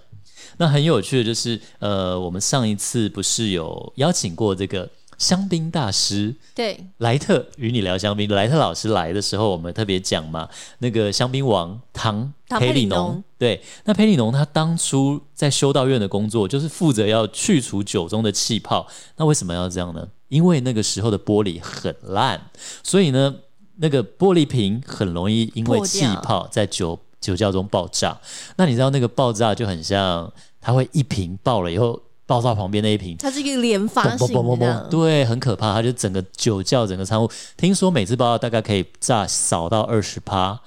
[0.58, 4.90] 那很有趣的就是，呃，我们上一次不是有邀请过这个。
[5.21, 20.07] 香槟大师对莱特与你聊香槟，莱特老师来的时候，我们特别讲嘛，那个香槟王唐培里农，对，那佩里农他当初在修道院的工作就是负责要去除酒中的气泡，那为什么要这样呢？
[20.29, 22.49] 因为那个时候的玻璃很烂，
[22.81, 23.36] 所以呢，
[23.75, 28.19] 那个玻璃瓶很容易因为气泡在酒酒窖中爆炸。
[28.55, 32.01] 那你知道那个爆炸就很像，它会一瓶爆了以后。
[32.32, 35.74] 爆炸旁边那一瓶，它是一个连发性的，对，很可怕。
[35.74, 40.58] 它就整个酒窖、整个仓库，听说每次爆炸大概可以炸少到二十趴，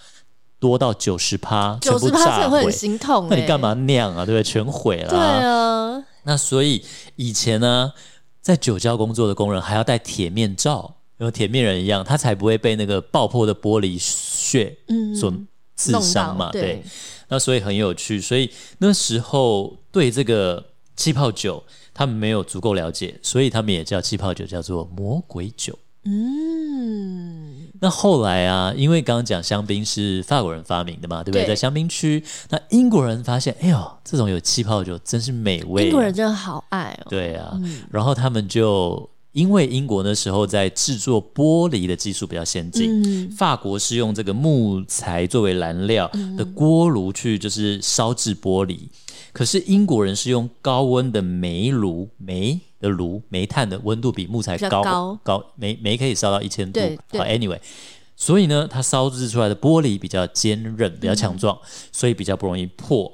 [0.60, 3.28] 多到九十趴，九十趴会很心痛。
[3.30, 4.26] 那你干嘛酿啊？
[4.26, 4.42] 对不对？
[4.42, 5.08] 全毁了。
[5.08, 6.04] 对啊。
[6.24, 6.84] 那所以
[7.16, 7.94] 以前呢，
[8.42, 14.76] 在酒窖工作的工人还要戴铁面罩，因为铁面人一样，他才不会被那个爆破的玻璃屑
[15.18, 15.32] 所
[15.76, 16.50] 刺伤嘛。
[16.52, 16.60] 对。
[16.60, 16.84] 对
[17.28, 20.62] 那所以很有趣，所以那时候对这个。
[20.96, 25.78] 气泡酒，他们没有足够了解，所以他们也叫气泡酒叫做魔鬼酒。
[26.06, 31.44] 嗯，那后来啊，因为刚刚讲香槟是法国人发明的嘛，对不对？
[31.44, 35.86] 对，在香槟区，那英国人发现，哎呦，这种有气泡酒真是美味啊。
[35.86, 37.06] 英国人真的好爱哦。
[37.08, 48.80] 对啊，嗯，然后他们就因为英国那时候在制作玻璃的技术比较先进，嗯，法国是用这个木材作为燃料的锅炉去就是烧制玻璃。
[49.34, 56.80] 可是英国人是用高温的煤炉，煤的炉，煤炭的温度比木材高，高，高，煤煤可以烧到一千度。
[57.08, 57.58] 好，anyway，
[58.14, 63.12] 所以呢，它烧制出来的玻璃比较坚韧，比较强壮，嗯，所以比较不容易破，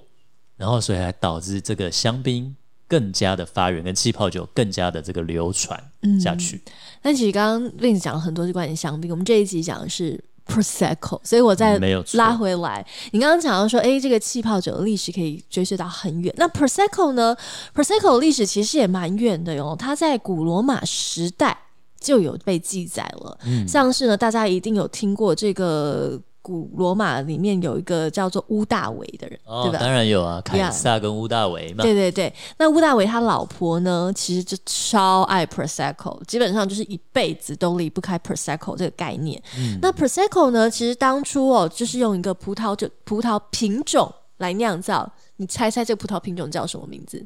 [0.59, 2.55] 然后所以还导致这个香槟
[2.87, 5.83] 更加的发源，跟气泡酒更加的这个流传
[6.23, 6.57] 下去。
[6.57, 10.23] 嗯，但其实刚刚 Vince 讲了很多是关于香槟，我们这一集讲的是。
[10.51, 11.79] Prosecco，所以我再
[12.15, 12.85] 拉回来。
[13.13, 16.35] 你刚刚讲到说，哎，这个气泡酒的历史可以追溯到很远。
[16.37, 17.37] 那 Prosecco 呢
[17.75, 21.57] ？Prosecco 的历史其实也蛮远的哟，它在古罗马时代
[22.01, 23.39] 就有被记载了。
[23.47, 26.21] 嗯，像是呢，大家一定有听过这个。
[26.51, 29.79] 古罗马里面有一个叫做乌大维的人，哦、对吧？
[29.79, 31.85] 当然有啊，凯撒跟乌大维嘛。
[31.85, 39.41] 对对对，那乌大维他老婆呢，其实就超爱 Prosecco，基本上就是一辈子都离不开 Prosecco 这个概念。
[39.57, 47.25] 嗯、那 Prosecco 呢，其实当初哦，就是用一个葡萄酒葡萄品种来酿造，你猜猜这个葡萄品种叫什么名字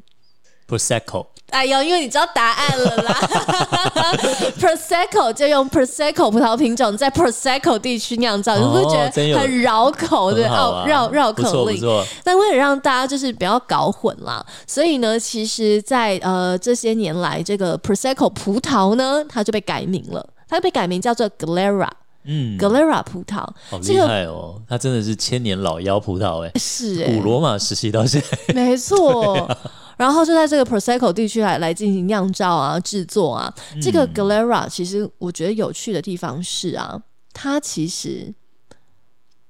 [0.67, 3.13] ？Prosecco，哎呦，因为你知道答案了啦。
[4.59, 11.79] Prosecco 就用 Prosecco 葡萄品种在 Prosecco 地区酿造，你会觉得很绕口的绕绕绕口令？
[12.23, 21.89] 但为了让大家就是不要搞混啦，所以呢，其实在，在呃这些年来，这个 Prosecco 葡萄呢，它就被改名了，它被改名叫做 Glera，
[22.23, 29.47] 嗯，Glera 葡萄，好厉害哦，它真的是千年老妖葡萄哎，是哎，古罗马时期到现在，没错。
[29.97, 33.53] 然后就在这个 Prosecco 地区来来进行酿造啊、制作啊。
[33.73, 37.01] 嗯、这个 Glera 其实我觉得有趣的地方是啊，
[37.33, 38.33] 它其实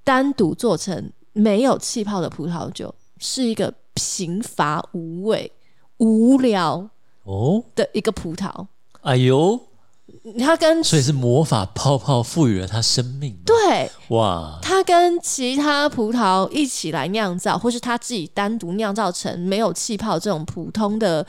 [0.04, 5.52] 单独做成没有气泡的葡萄酒，是一个贫乏无味、
[5.98, 6.90] 无聊
[7.24, 8.50] 哦的一个葡萄。
[8.50, 8.68] 哦、
[9.02, 9.60] 哎呦！
[10.39, 13.38] 它跟所以是魔法泡泡赋予了他生命。
[13.46, 14.60] 对，哇！
[14.62, 21.26] 他跟其他葡萄一起来酿造，或是他自己单独酿造成没有气泡这种普通的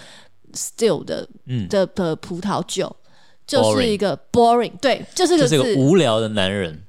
[0.55, 2.95] still 的、嗯、的的葡萄酒，
[3.47, 4.73] 就是一个 boring。
[4.81, 6.83] 对，就是个，就是个无聊的男人。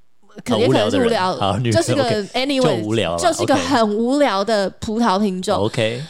[0.45, 5.57] 肯定可能是无聊，好就是个 anyway，无聊，就是一个很无聊的葡萄品种。
[5.57, 6.03] OK，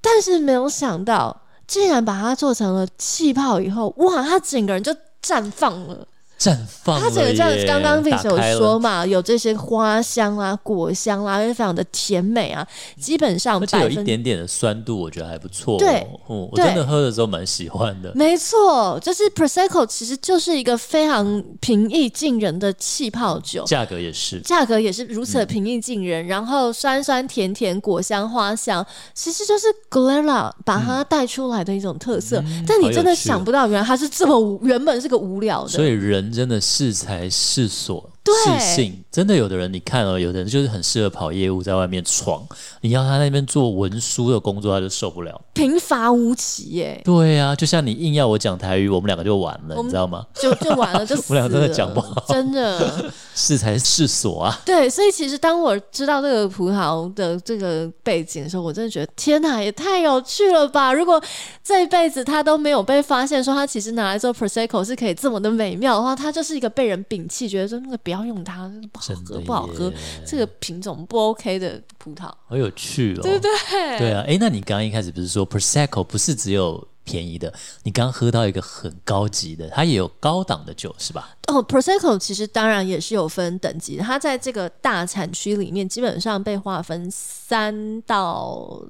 [0.00, 6.06] 但是没有想到，竟然把它做成了气泡以后，哇，他整个人就绽放了。
[6.42, 12.66] 绽放，它整个像刚刚 Vince 有说嘛，有这些花香啊、果香啊，又非常的甜美啊。
[12.98, 15.78] 基本上，而且有一点点的酸度，我觉得还不错。
[15.78, 18.10] 对，嗯，我真的喝的时候蛮喜欢的。
[18.16, 26.26] 没错，就是 Prosecco 其实就是一个非常平易近人的气泡酒，价格也是，价格也是如此的平易近人。
[26.26, 32.42] 嗯、然后酸酸甜甜、果香花香，其实就是 Glera 把它带出来的一种特色。
[32.44, 36.31] 嗯、但你真的想不到，原来它是这么无，原本是个无聊的，所以人。
[36.32, 38.11] 真的是才是所。
[38.24, 42.46] 适性真的，有的人你看哦，有的人就是很适合跑业务，在外面闯。
[42.80, 47.00] 你要他那边做文书的工作，他就受不了，平乏无奇耶。
[47.04, 50.24] 对啊，就像你硬要我讲台语，我们两个就完了，你知道吗？
[50.34, 54.60] 就就完了，就 我们俩真的讲不好，真的适才适所啊。
[54.64, 60.92] 对，所以其实当我知道这个葡萄的这个背景的时候，我真的觉得天哪，也太有趣了吧！
[60.92, 61.22] 如果
[61.62, 69.92] 这一辈子他都没有被发现，说他其实拿来做 prosecco 是可以这么的美妙的话，他就是一个被人摒弃，觉得说那个不要用它，不好喝，不好喝，
[70.26, 73.98] 这个品种不 OK 的葡萄，好有趣哦，对不对？
[73.98, 81.36] 对啊，哎，那你刚刚一开始不是说 Prosecco 不是只有便宜的，你刚刚喝到一个很高级的，它也有高档的酒是吧？
[81.48, 88.80] 哦，Prosecco 其实当然也是有分等级，它在这个大产区里面基本上被划分三到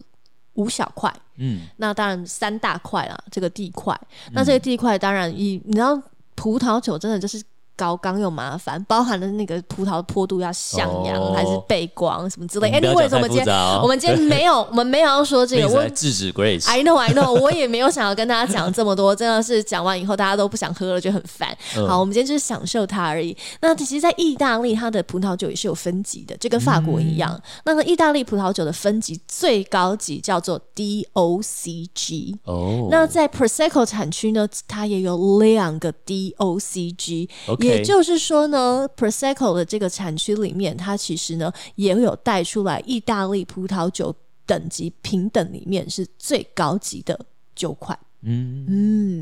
[0.55, 3.99] 五小块，嗯，那当然三大块啦，这个地块，
[4.33, 6.01] 那这个地块当然以你知道
[6.35, 7.43] 葡萄酒真的就是。
[7.83, 12.71] 高刚又麻烦，包含了那个葡萄的坡度要向阳、哦、还是背光什么之类。
[12.71, 15.69] 哎，为什么今天我们今天没有 我们没有要说这个？
[15.69, 16.69] 我制止 Grace。
[16.69, 21.49] I know, I know，我也没有想要跟大家讲这么多，真的是讲完以后大家都不想喝了，就很烦。
[21.77, 23.37] 嗯、好，我们今天就是享受它而已。
[23.61, 27.33] 那其实，在意大利，它的葡萄酒也是有分级的，就跟法国一样。
[27.35, 32.37] 嗯、那个意大利葡萄酒的分级最高级叫做 DOCG。
[32.45, 32.87] 哦。
[32.89, 37.29] 那在 Prosecco 产区呢，它也有两个 DOCG。
[37.49, 37.72] Okay.
[37.77, 44.15] 也就是说呢，Prosecco 的这个产区里面，它其实呢也有带出来意大利葡萄酒
[44.47, 47.19] 等级平等里面是最高级的
[47.55, 47.99] 酒款。
[48.23, 48.67] 嗯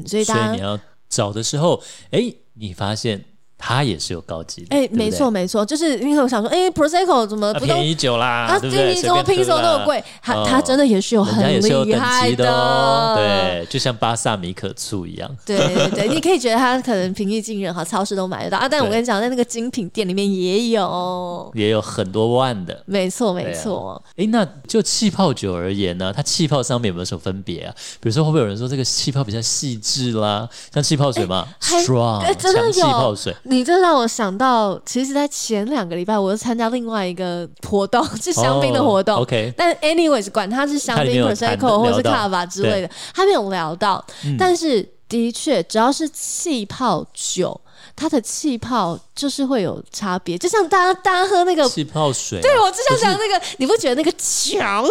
[0.00, 3.24] 嗯，所以大家所以你要找的时候，哎，你发现。
[3.60, 8.46] 它也是有高级的，哎、欸，没错没错，就是因为我想说，哎、欸、，Prosecco 怎么不便宜酒啦？
[8.48, 10.02] 啊，怎么拼什么那么贵？
[10.22, 15.30] 它它真的也是有很厉害的，哦，对，就像巴萨米可醋一样。
[15.44, 18.66] 对对对， 你可以觉得它可能平易近人，哈，超市都买得到啊。
[18.68, 22.82] 但我跟你讲，在那个精品店里面也有，也有很多万的。
[22.86, 24.02] 没错没错。
[24.16, 27.74] 哎、啊，那就气泡酒而言呢，它气泡上面有没有什么分别啊？
[28.00, 30.48] 比如说会不会有人说这个气泡比较细致啦？
[30.72, 33.34] 像气泡水嘛，strong，强气泡水。
[33.50, 39.16] 你这让我想到，其实，在前两个礼拜，我又参加另外一个活动， 是香槟的活动。
[39.16, 44.04] Oh, OK，但 anyways，管它是香槟、Prosecco 或是 Cava 之类的，他没有聊到。
[44.24, 47.60] 嗯、但是，的确，只要是气泡酒。
[48.00, 54.82] 它的气泡就是会有差别，就像大家大家喝那个气泡水、啊，对我就想讲那个，你不觉得那个强？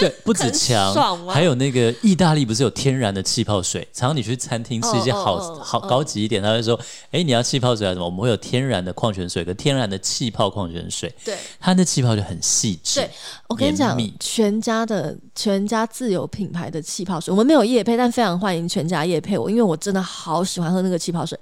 [0.00, 0.92] 对， 不止强，
[1.28, 3.86] 还有那个意大利不是有天然的气泡水？
[3.92, 5.64] 常常你去餐厅吃一些好、oh, oh, oh, oh.
[5.64, 6.76] 好高级一点，他会说
[7.12, 8.06] ：“哎，你要气泡水还是什么？
[8.06, 12.98] 我们会有天然的矿泉水跟天然的气泡矿泉水。”对，它的气泡就很细致。
[12.98, 13.08] 对，
[13.46, 21.38] 我跟你讲，全家的全家自有品牌的气泡水，我们没有夜配，但非常欢迎全家夜配我，因为我真的好喜欢喝那个气泡水。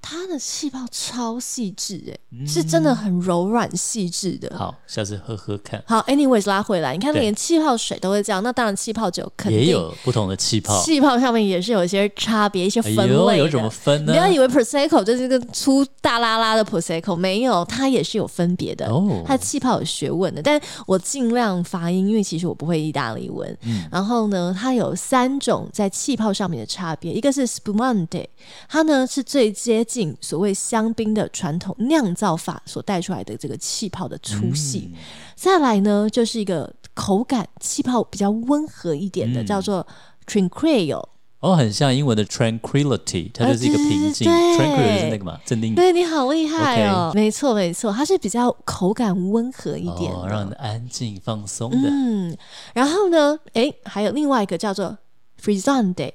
[0.00, 4.56] 它的气泡超细致，哎，是真的很柔软细致的。
[4.56, 5.82] 好，下次喝喝看。
[5.86, 12.94] 好，anyways 拉回来，你看连气泡水都会这样，那当然气泡酒肯定也有不同的气泡，气泡上面也是有一些差别，一些分
[13.26, 13.38] 类。
[13.38, 14.12] 有怎么分呢？
[14.12, 18.86] 不要以为 prosecco 就是一个粗大拉拉的 prosecco，没有，它也是有分别的。
[18.88, 23.56] 哦，它的气泡有学问的，但我尽量发音，因为其实我不会意大利文。
[23.62, 28.26] 嗯，然后呢，它有三种在气泡上面的差别，一个是 spumante，
[28.68, 34.98] 它呢是最接近所谓香槟的传统酿造法所带出来的这个气泡的粗细，嗯、
[35.34, 39.86] 再来呢就是一个口感气泡比较温和一点的，嗯、叫做
[40.26, 41.02] tranquillo
[41.40, 44.28] 哦，很像英文的 tranquility，它就是一个平静。
[44.28, 45.72] 呃、tranquility 是那个嘛，镇定。
[45.72, 47.12] 对，你好厉害哦。
[47.14, 51.88] 没错没错，它是比较口感温和一点，哦，让人安静放松的。
[51.88, 52.36] 嗯，
[52.74, 54.98] 然后呢，哎，还有另外一个叫做
[55.40, 56.10] frizzante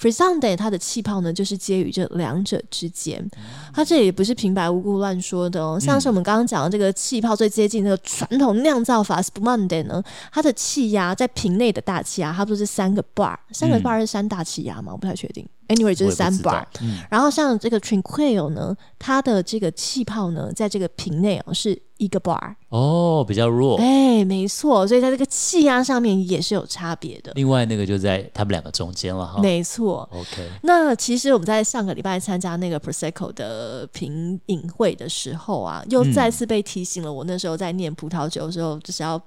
[0.00, 3.28] Frisanday 它的气泡呢，就是介于这两者之间。
[3.74, 5.78] 它这也不是平白无故乱说的哦。
[5.78, 14.92] 像是我们刚刚讲的这个气泡最接近那个传统酿造法 Spumante 呢，它的气压在瓶内的大气压，它不是三个 bar，三个 bar 是三大气压吗？
[14.92, 15.46] 我不太确定。
[15.68, 16.64] Anyway，就是三 bar。
[16.80, 22.56] 嗯、然后像这个 Trinqueal 呢，它的这个气泡呢，在这个瓶内啊是一个 bar。
[22.70, 23.76] 哦，比较弱。
[23.78, 27.32] 哎，没错，所以在这个气压上面也是有差别的。
[27.34, 29.40] 另外那个就在他们两个中间了哈。
[29.40, 30.08] 没错。
[30.12, 30.48] OK。
[30.62, 37.12] 那其实我们在上个礼拜参加那个 Prosecco 的品饮会的时候啊，又再次被提醒了。
[37.12, 39.20] 我那时候在念葡萄酒的时候，就是要。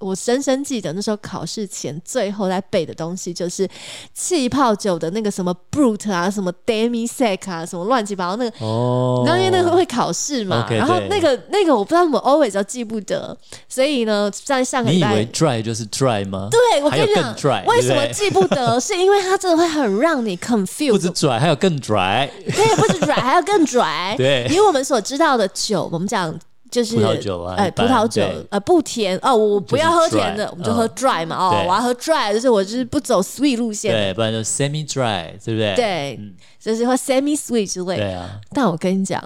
[0.00, 3.66] 我深深记得那时候考试前最后在背的东西就是
[4.12, 8.64] 气泡酒的那个什么 Brut 啊，什么 Demi Sec 啊，什么乱七八糟那个。
[8.64, 9.22] 哦。
[9.24, 13.36] 然后因为那个会考试嘛，okay, 然后那个那个我不知道我 always 都记不得，
[13.68, 16.48] 所以呢，在上个礼拜你以为 dry 就是 dry 吗？
[16.50, 18.78] 对，我跟你讲，dry 为什么记不得？
[18.80, 20.90] 是因为它真的会很让你 confused。
[20.90, 22.28] 不止 dry，还有更 dry。
[22.44, 24.16] 对，不止 dry，还有更 dry。
[24.16, 26.36] 对，以我们所知道的酒，我们讲。
[26.74, 28.20] 就是葡萄酒啊，哎，葡萄酒
[28.50, 35.76] 呃不甜哦，我不要喝甜的，我们就喝 dry 嘛哦，我要喝 dry，就是我就是不走 sweet 路线，对，不然就 semi dry，对不对？
[35.76, 36.20] 对，
[36.58, 37.96] 就是喝 semi sweet 之类。
[37.96, 39.22] 对啊，但我跟你讲，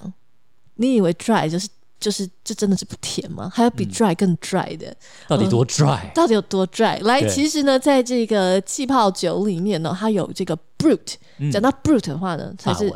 [0.74, 1.66] 你以为 dry 就是
[1.98, 3.50] 就是就真的是不甜吗？
[3.54, 4.94] 还有比 dry 更 dry 的，
[5.26, 5.98] 到底多 dry？
[6.12, 7.02] 到底有多 dry？
[7.02, 11.14] 来，其实呢，在这个气泡酒里面呢，它有这个 brut，
[11.50, 12.92] 讲到 brut 的话呢，才是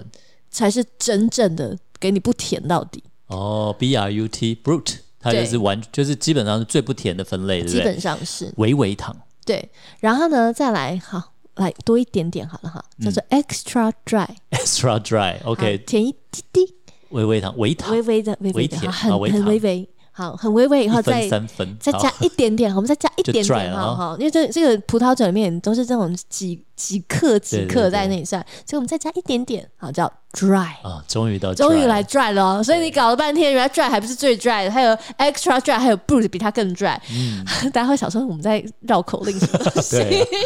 [0.51, 3.03] 才是真正的给你不甜到底。
[3.33, 7.79] 哦，B R U T brut，它就是完，就是基本上是最不甜的分类，对不对？
[7.79, 8.53] 基本上是。
[8.57, 9.17] 微微糖。
[9.45, 9.71] 对，
[10.01, 16.75] 然后呢，再来好，来多一点点好了哈，叫做 extra dry，extra dry，OK，甜一滴滴，
[17.11, 19.89] 微微糖，微糖，微微的，微微的，很很微微。
[20.15, 36.99] 好，很微微，以后再三分再加一点点，我们再加一点点，哈哈，因为这这个葡萄酒里面都是这种几几克几克在那里算，所以我们再加一点点，好叫 dry 啊，终于到终于来 dry 了，所以你搞了半天，原来 dry 还不是最 dry 的，还有 extra dry，还有 brut 比它更 dry，
[37.73, 39.41] 大家会想说我们在绕口令。
[39.41, 39.97] 什么东西？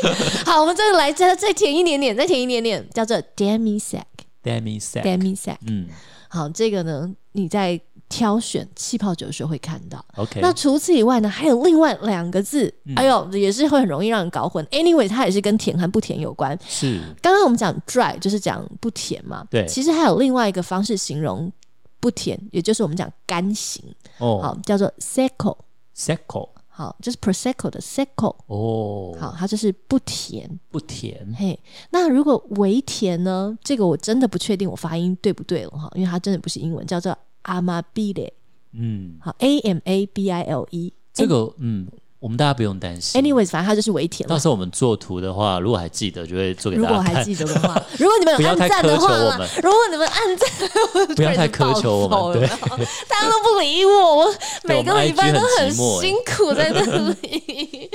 [0.47, 5.89] 好，我们这个来再再甜一点点，再甜一点点，叫做 demi sec，demi sec，demi sec，嗯，
[6.29, 7.81] 好，这个呢，你在。
[8.09, 10.05] 挑选气泡酒的时候会看到。
[10.17, 14.65] OK，那除此以外呢，还有另外两个字，嗯、哎呦，也是会很容易让人搞混。
[14.67, 16.57] Anyway，它也是跟甜和不甜有关。
[16.67, 19.45] 是，刚刚我们讲 dry 就是讲不甜嘛。
[19.51, 21.53] 对，其实还有另外一个方式形容
[21.99, 23.83] 不甜，也就是我们讲干型。
[24.19, 25.57] 哦，好，叫做 secco。
[25.97, 26.51] secco。
[26.69, 28.37] 好，就是 prosecco 的 secco。
[28.47, 30.61] 哦，好，它就是不甜。
[30.71, 31.35] 不甜。
[31.37, 31.59] 嘿，
[31.91, 33.57] 那如果微甜呢？
[33.65, 37.17] 这个我真的不确定我发音对不对了哈，因为它真的不是英文，叫做。
[37.47, 38.33] Amabile，
[38.73, 41.89] 嗯，好，A M A B I L E，这个嗯，
[42.27, 43.23] 我们大家不用担心。
[43.23, 44.29] Anyways，反正它就是微甜。
[44.29, 46.99] 到时候我们做图的话，如果还记得，就会做给大家看。
[46.99, 56.85] 如果还记得的话，如果你们有按赞的话，如果你们按赞，不要太苛求我们，对，大家都不理我，我每个礼拜都很辛苦在这
[57.23, 57.89] 里。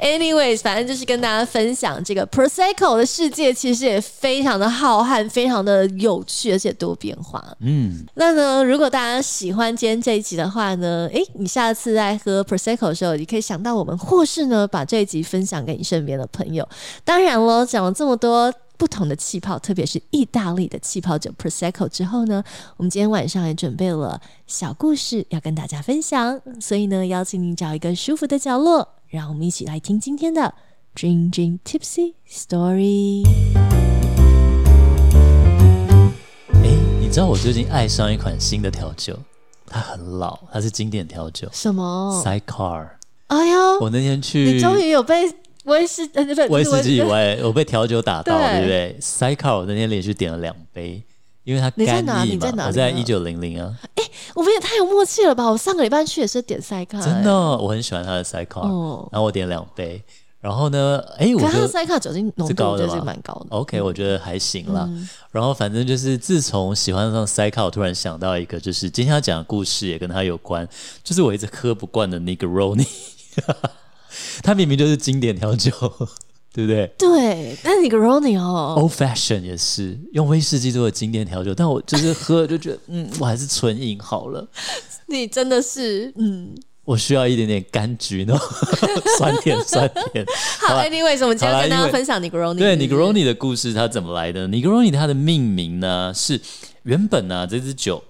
[0.00, 7.44] Anyways，反正就是跟大家分享这个 Prosecco 的世界，其实也非常的浩瀚，非常的有趣，而且多变化。
[7.60, 16.68] 嗯，那呢，如果大家喜欢今天这一集的话呢，诶，你下次在喝 Prosecco 的时候，你可以想到我们，或是呢，把这一集分享给你身边的朋友。
[17.04, 22.42] 当然了，讲了这么多不同的气泡，特别是意大利的气泡酒 Prosecco 之后呢，
[22.76, 28.88] 我们今天晚上也准备了小故事要跟大家分享，所以呢，邀请你找一个舒服的角落。
[29.08, 30.54] 让我们一起来听今天的
[30.96, 33.22] Dream Dream Tipsy Story。
[36.52, 36.70] 哎，
[37.00, 39.16] 你知道我最近爱上一款新的调酒，
[39.66, 41.48] 它很老，它是经典调酒。
[41.52, 42.88] 什么？Sycar。
[43.28, 45.30] 哎呀，我那天去，你终于有被
[45.64, 51.02] 威士呃不威士忌以外，我被调酒打到，对不对？Sycar，我那天连续点了两杯。
[51.44, 53.70] 因为它干邑嘛，我在一九零零啊。
[53.96, 54.04] 哎，
[54.34, 55.44] 我们也太有默契了吧！
[55.44, 58.62] 我上个礼拜去也是点赛卡，真的，我很喜欢他的赛卡。
[58.62, 60.02] 哦，然后我点两杯，
[60.44, 63.46] 然后呢，哎，我觉得塞卡酒精浓度就是蛮高的。
[63.48, 64.86] OK，我觉得还行啦。
[65.30, 70.68] 然后反正就是自从喜欢上塞卡，我突然想到一个，就是今天要讲的故事也跟他有关，
[71.02, 72.86] 就是我一直喝不惯的 Negroni，
[74.42, 75.72] 它 明明就是经典调酒。
[76.54, 76.86] 对不对？
[76.96, 84.46] 对，那你个 Negroni 哦，Old Fashion 也是用威士忌做的经典调酒，但我就是喝了就觉得，嗯，我还是纯饮好了。
[85.08, 86.54] 你真的是，嗯，
[86.84, 88.38] 我需要一点点柑橘呢，
[89.18, 90.24] 酸甜 酸甜。
[90.60, 92.58] 好，Anyway，我们今天跟大家分享 Negroni。
[92.58, 96.40] 对，Negroni 的故事它怎么来的？Negroni 它的命名呢是
[96.82, 98.04] 原本呢、啊、这支酒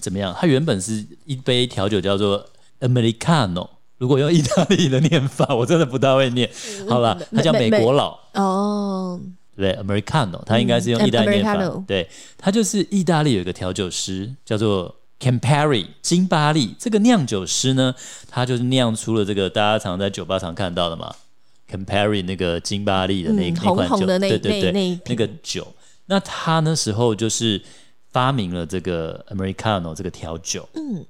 [0.00, 0.34] 怎么样？
[0.38, 2.44] 它原本是一杯调酒叫做
[2.80, 3.68] Americano。
[3.98, 6.50] 如果用意大利的念法，我真的不大会念。
[6.88, 8.18] 好了，它叫美国佬。
[8.34, 9.18] 哦，
[9.56, 11.54] 对？Americano，它应该是用意大利念法。
[11.54, 12.06] 嗯、对，
[12.36, 17.94] 它就是意大利有一个调酒师叫做 Campari 金巴利，这个酿酒师呢，
[18.28, 21.14] 他就是酿出了这个大家常在酒吧常看到的嘛
[21.70, 25.74] ，Campari 那个金巴利的那、嗯、那款酒，对对对，那，那个酒。
[26.06, 27.62] 那他那时候就是
[28.12, 30.68] 发明了这个 Americano 这个调酒。
[30.74, 31.06] 嗯。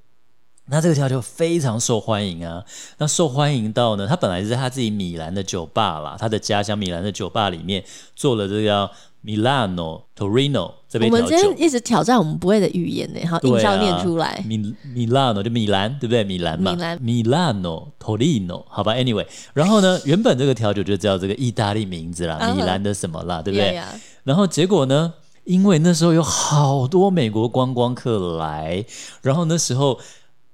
[0.68, 2.64] 那这个调酒非常受欢迎啊！
[2.98, 7.84] 那受欢迎到呢，他本来是在他自己米兰的酒吧啦，他的家乡米兰的酒吧里面
[8.16, 8.90] 做了这个叫
[9.26, 11.10] Milano Torino 这边。
[11.10, 14.40] 我们今天一直挑战我们不会的语言呢，好，硬是要念出来。
[14.46, 14.56] 米
[14.94, 16.22] Milano 就米兰，对不对？
[16.22, 16.72] 米兰嘛。
[16.72, 23.82] 米兰 Milano Torino 好吧，Anyway，然后呢， 原本这个调酒就叫这个意大利名字啦，米兰的什么啦，对不对.
[24.22, 28.84] 然后结果呢，因为那时候有好多美国观光客来，
[29.22, 29.98] 然后那时候。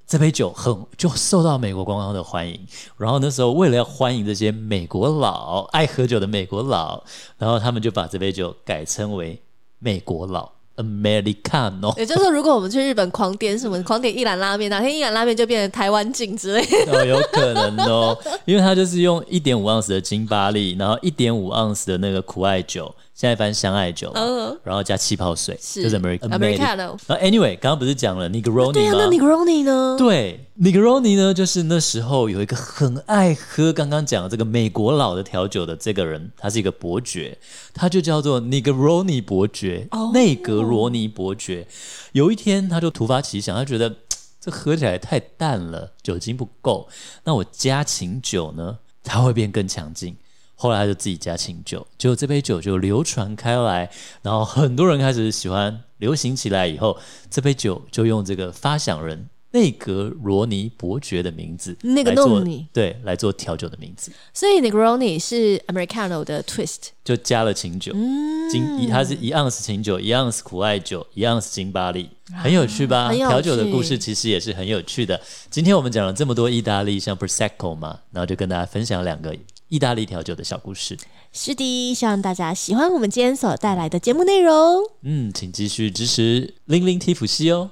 [0.07, 2.61] 这杯酒很就受到美国观光的欢迎，
[2.99, 7.03] 然后那时候为了要欢迎这些美国佬爱喝酒的美国佬，
[7.39, 9.41] 然后他们就把这杯酒改称为
[9.79, 11.97] 美国佬 Americano。
[11.99, 22.95] 也就是说，如果我们去日本狂点什么，狂点一兰拉面，哪天一兰拉面就变成台湾景之类的，哦，有可能哦，因为它就是用一点五盎司的金巴利，然后一点五盎司的那个苦艾酒。
[23.15, 26.97] 现在翻香艾酒，uh, 然后加气泡水，是就是 American Americano。
[27.07, 28.73] 然后 Anyway，刚刚不是讲了 Negroni 吗？
[28.73, 29.97] 对啊，那 Negroni 呢？
[29.99, 37.39] 对，Negroni 呢，就是那时候有一个很爱喝刚刚讲的这个美国佬的调酒的这个人，他是一个伯爵，
[37.75, 41.69] 他就叫做 Negroni 伯爵，内格罗尼伯爵。
[42.13, 43.95] 有一天，他就突发奇想，他觉得
[44.41, 46.89] 这喝起来太淡了，酒精不够，
[47.25, 50.17] 那我加琴酒呢，它会变更强劲。
[50.63, 53.91] 后来他就自己加清酒，结果这杯酒就流传开来，
[54.23, 56.97] 然后很多人开始喜欢，流行起来以后，
[57.29, 64.13] 这杯酒就用这个发想人内格罗尼伯爵的名字来做，对，来做调酒的名字。
[64.33, 72.09] 所以 Negroni 是 Americano 的 twist，就加了清酒，嗯，金，它是一盎司清酒，一盎司苦艾酒，一盎司金巴利，
[72.41, 73.13] 很有趣吧？
[73.13, 75.21] 调酒的故事其实也是很有趣的。
[75.51, 79.37] 今天我们讲了这么多意大利，像 Prosecco 嘛，然后就跟大家分享两个。
[79.73, 80.99] 意大利调酒的小故事，
[81.33, 84.83] 是的，希望大家喜欢我们今天所带来的节目内容。
[85.01, 87.71] 嗯，请继续支持零零提普西哦，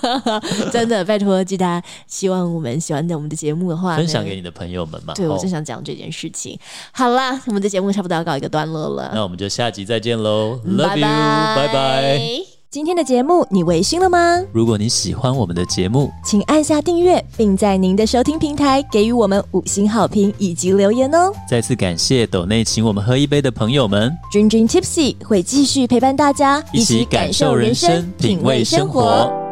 [0.72, 5.12] 真的拜托记得，希望我们喜欢的我们的节目的话，分享给你的朋友们嘛。
[5.12, 6.58] 对，我就想讲这件事情。
[6.92, 12.53] 好啦，我们的节目差不多要告一个段落了，那我们就下集再见喽，Love you，拜拜。
[12.74, 14.42] 今天的节目你微醺了吗？
[14.50, 21.32] 如果你喜欢我们的节目，请按下订阅，并在您的收听平台给予我们五星好评以及留言哦。
[21.48, 29.43] 再次感谢斗内请我们喝一杯的朋友们 Dream Tipsy 会继续陪伴大家，一起感受人生，品味生活。